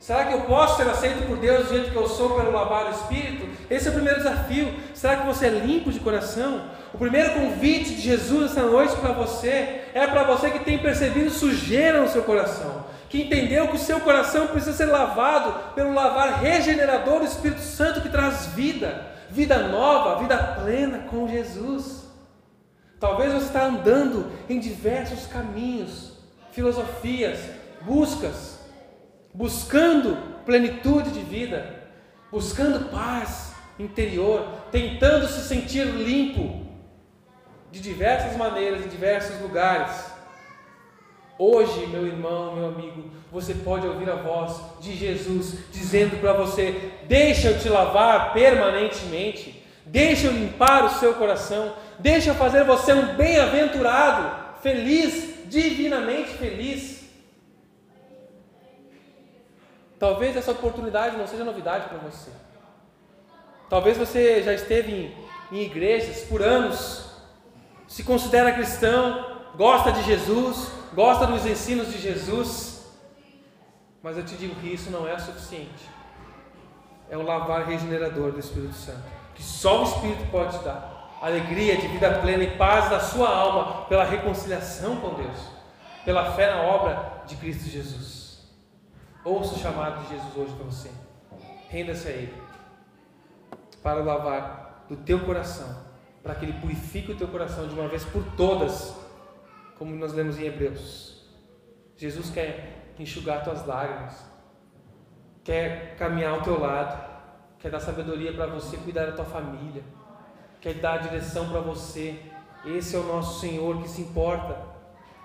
[0.00, 2.86] Será que eu posso ser aceito por Deus do jeito que eu sou pelo lavar
[2.86, 3.48] o Espírito?
[3.68, 4.72] Esse é o primeiro desafio.
[4.94, 6.62] Será que você é limpo de coração?
[6.94, 11.30] O primeiro convite de Jesus essa noite para você é para você que tem percebido
[11.30, 16.40] sujeira no seu coração, que entendeu que o seu coração precisa ser lavado pelo lavar
[16.40, 22.04] regenerador do Espírito Santo que traz vida, vida nova, vida plena com Jesus.
[23.00, 26.12] Talvez você está andando em diversos caminhos,
[26.52, 27.40] filosofias,
[27.82, 28.57] buscas
[29.38, 31.84] buscando plenitude de vida,
[32.28, 36.66] buscando paz interior, tentando se sentir limpo
[37.70, 40.10] de diversas maneiras, em diversos lugares.
[41.38, 46.90] Hoje, meu irmão, meu amigo, você pode ouvir a voz de Jesus dizendo para você:
[47.06, 52.92] Deixa eu te lavar permanentemente, deixa eu limpar o seu coração, deixa eu fazer você
[52.92, 56.97] um bem-aventurado, feliz, divinamente feliz.
[59.98, 62.30] Talvez essa oportunidade não seja novidade para você.
[63.68, 64.92] Talvez você já esteve
[65.50, 67.10] em, em igrejas por anos,
[67.86, 72.86] se considera cristão, gosta de Jesus, gosta dos ensinos de Jesus,
[74.02, 75.88] mas eu te digo que isso não é suficiente.
[77.10, 79.02] É o lavar regenerador do Espírito Santo,
[79.34, 81.18] que só o Espírito pode te dar.
[81.20, 85.38] Alegria de vida plena e paz da sua alma pela reconciliação com Deus,
[86.04, 88.17] pela fé na obra de Cristo Jesus.
[89.28, 90.90] Ouça o chamado de Jesus hoje para você.
[91.68, 92.42] Renda-se a Ele.
[93.82, 95.84] Para lavar do teu coração.
[96.22, 98.96] Para que Ele purifique o teu coração de uma vez por todas.
[99.78, 101.28] Como nós lemos em Hebreus.
[101.94, 104.14] Jesus quer enxugar tuas lágrimas.
[105.44, 106.98] Quer caminhar ao teu lado.
[107.58, 109.84] Quer dar sabedoria para você cuidar da tua família.
[110.58, 112.18] Quer dar direção para você.
[112.64, 114.58] Esse é o nosso Senhor que se importa.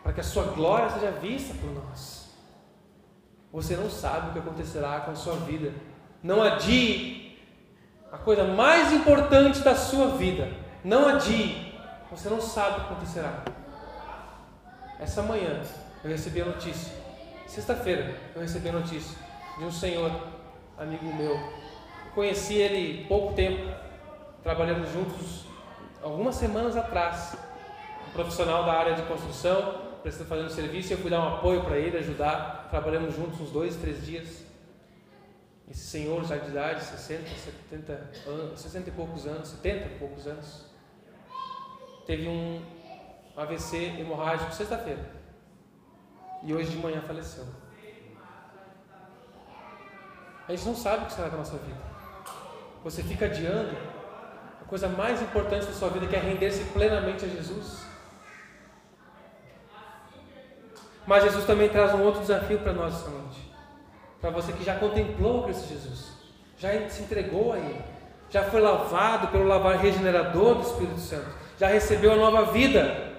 [0.04, 2.23] Para que a sua glória seja vista por nós.
[3.54, 5.72] Você não sabe o que acontecerá com a sua vida.
[6.24, 7.38] Não adie
[8.12, 10.52] a coisa mais importante da sua vida.
[10.84, 11.72] Não adie.
[12.10, 13.44] Você não sabe o que acontecerá.
[15.00, 15.62] Essa manhã
[16.04, 16.92] eu recebi a notícia.
[17.46, 19.16] Sexta-feira eu recebi a notícia
[19.60, 20.12] de um senhor,
[20.76, 21.38] amigo meu.
[22.16, 23.72] conheci ele pouco tempo.
[24.42, 25.46] Trabalhamos juntos
[26.02, 27.38] algumas semanas atrás.
[28.08, 31.64] Um profissional da área de construção prestando, fazendo serviço, e eu fui dar um apoio
[31.64, 32.63] para ele, ajudar.
[32.74, 34.44] Trabalhamos juntos uns dois, três dias.
[35.70, 37.30] Esse senhor já de idade, 60,
[37.70, 40.66] 70 anos, 60 e poucos anos, 70 e poucos anos,
[42.08, 42.66] teve um
[43.38, 45.08] AVC hemorrágico sexta-feira.
[46.42, 47.46] E hoje de manhã faleceu.
[50.48, 51.80] A gente não sabe o que será da nossa vida.
[52.84, 53.78] Você fica adiando
[54.60, 57.93] a coisa mais importante da sua vida, que é render-se plenamente a Jesus.
[61.06, 63.52] Mas Jesus também traz um outro desafio para nós essa noite.
[64.22, 66.14] Para você que já contemplou o Cristo Jesus,
[66.58, 67.82] já se entregou a Ele,
[68.30, 71.28] já foi lavado pelo lavar regenerador do Espírito Santo,
[71.58, 73.12] já recebeu a nova vida,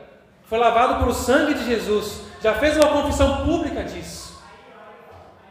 [0.47, 4.43] foi lavado pelo sangue de Jesus, já fez uma confissão pública disso.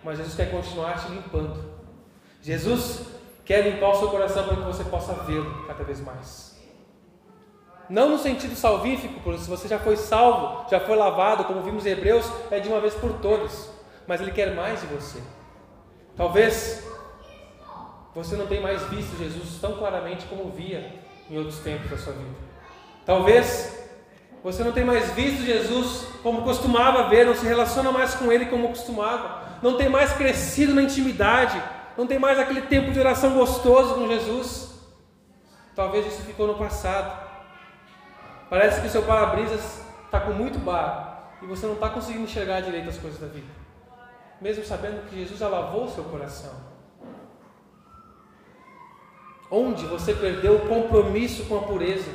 [0.03, 1.73] Mas Jesus quer continuar te limpando.
[2.41, 3.07] Jesus
[3.45, 6.52] quer limpar o seu coração para que você possa vê-lo cada vez mais.
[7.89, 11.86] Não no sentido salvífico, porque se você já foi salvo, já foi lavado, como vimos
[11.86, 13.69] em Hebreus, é de uma vez por todas.
[14.07, 15.19] Mas Ele quer mais de você.
[16.15, 16.84] Talvez
[18.15, 20.93] você não tenha mais visto Jesus tão claramente como via
[21.29, 22.36] em outros tempos da sua vida.
[23.05, 23.84] Talvez
[24.43, 28.45] você não tenha mais visto Jesus como costumava ver, não se relaciona mais com Ele
[28.47, 31.61] como costumava, não tem mais crescido na intimidade,
[31.97, 34.73] não tem mais aquele tempo de oração gostoso com Jesus.
[35.75, 37.22] Talvez isso ficou no passado.
[38.53, 42.61] Parece que o seu para-brisas está com muito bar e você não está conseguindo enxergar
[42.61, 43.47] direito as coisas da vida,
[44.39, 46.51] mesmo sabendo que Jesus já lavou o seu coração.
[49.49, 52.11] Onde você perdeu o compromisso com a pureza?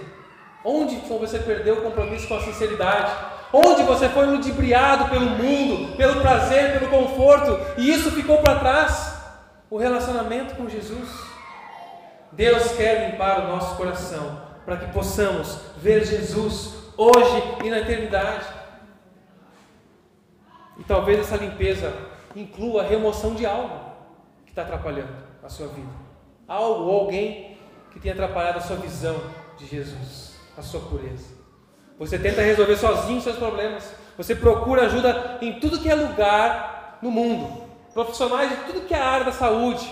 [0.64, 3.10] Onde você perdeu o compromisso com a sinceridade?
[3.52, 9.20] Onde você foi ludibriado pelo mundo, pelo prazer, pelo conforto e isso ficou para trás?
[9.68, 11.08] O relacionamento com Jesus.
[12.30, 18.44] Deus quer limpar o nosso coração para que possamos ver Jesus hoje e na eternidade.
[20.76, 21.90] E talvez essa limpeza
[22.36, 23.80] inclua a remoção de algo
[24.44, 25.08] que está atrapalhando
[25.42, 25.88] a sua vida.
[26.46, 27.56] Algo ou alguém
[27.90, 29.18] que tenha atrapalhado a sua visão
[29.56, 31.34] de Jesus, a sua pureza.
[31.98, 33.90] Você tenta resolver sozinho seus problemas.
[34.18, 37.62] Você procura ajuda em tudo que é lugar no mundo.
[37.94, 39.90] Profissionais de tudo que é área da saúde,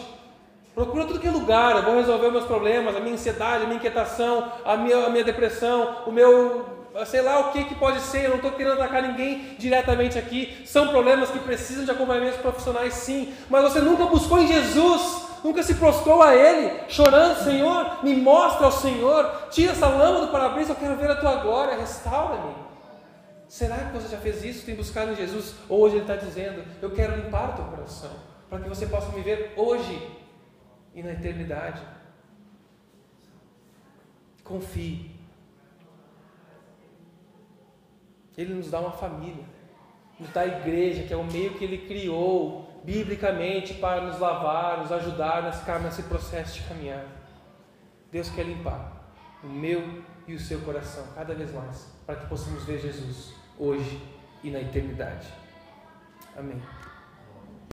[0.77, 3.67] Procura tudo que é lugar, eu vou resolver os meus problemas, a minha ansiedade, a
[3.67, 6.91] minha inquietação, a minha, a minha depressão, o meu.
[7.07, 10.63] sei lá o que, que pode ser, eu não estou querendo atacar ninguém diretamente aqui.
[10.67, 15.63] São problemas que precisam de acompanhamentos profissionais, sim, mas você nunca buscou em Jesus, nunca
[15.63, 20.73] se prostrou a Ele, chorando: Senhor, me mostra ao Senhor, tira essa lama do para-brisa,
[20.73, 22.55] eu quero ver a tua glória, restaura-me.
[23.49, 24.67] Será que você já fez isso?
[24.67, 25.55] Tem buscado em Jesus?
[25.71, 28.11] Hoje Ele está dizendo: Eu quero limpar o teu coração,
[28.51, 30.16] para que você possa me ver hoje
[30.97, 31.83] e na eternidade.
[34.43, 35.15] Confie.
[38.37, 39.45] Ele nos dá uma família,
[40.19, 44.79] nos dá a igreja, que é o meio que ele criou biblicamente para nos lavar,
[44.79, 47.05] nos ajudar nesse, processo de caminhar.
[48.11, 52.65] Deus quer limpar o meu e o seu coração cada vez mais, para que possamos
[52.65, 54.01] ver Jesus hoje
[54.43, 55.29] e na eternidade.
[56.37, 56.61] Amém.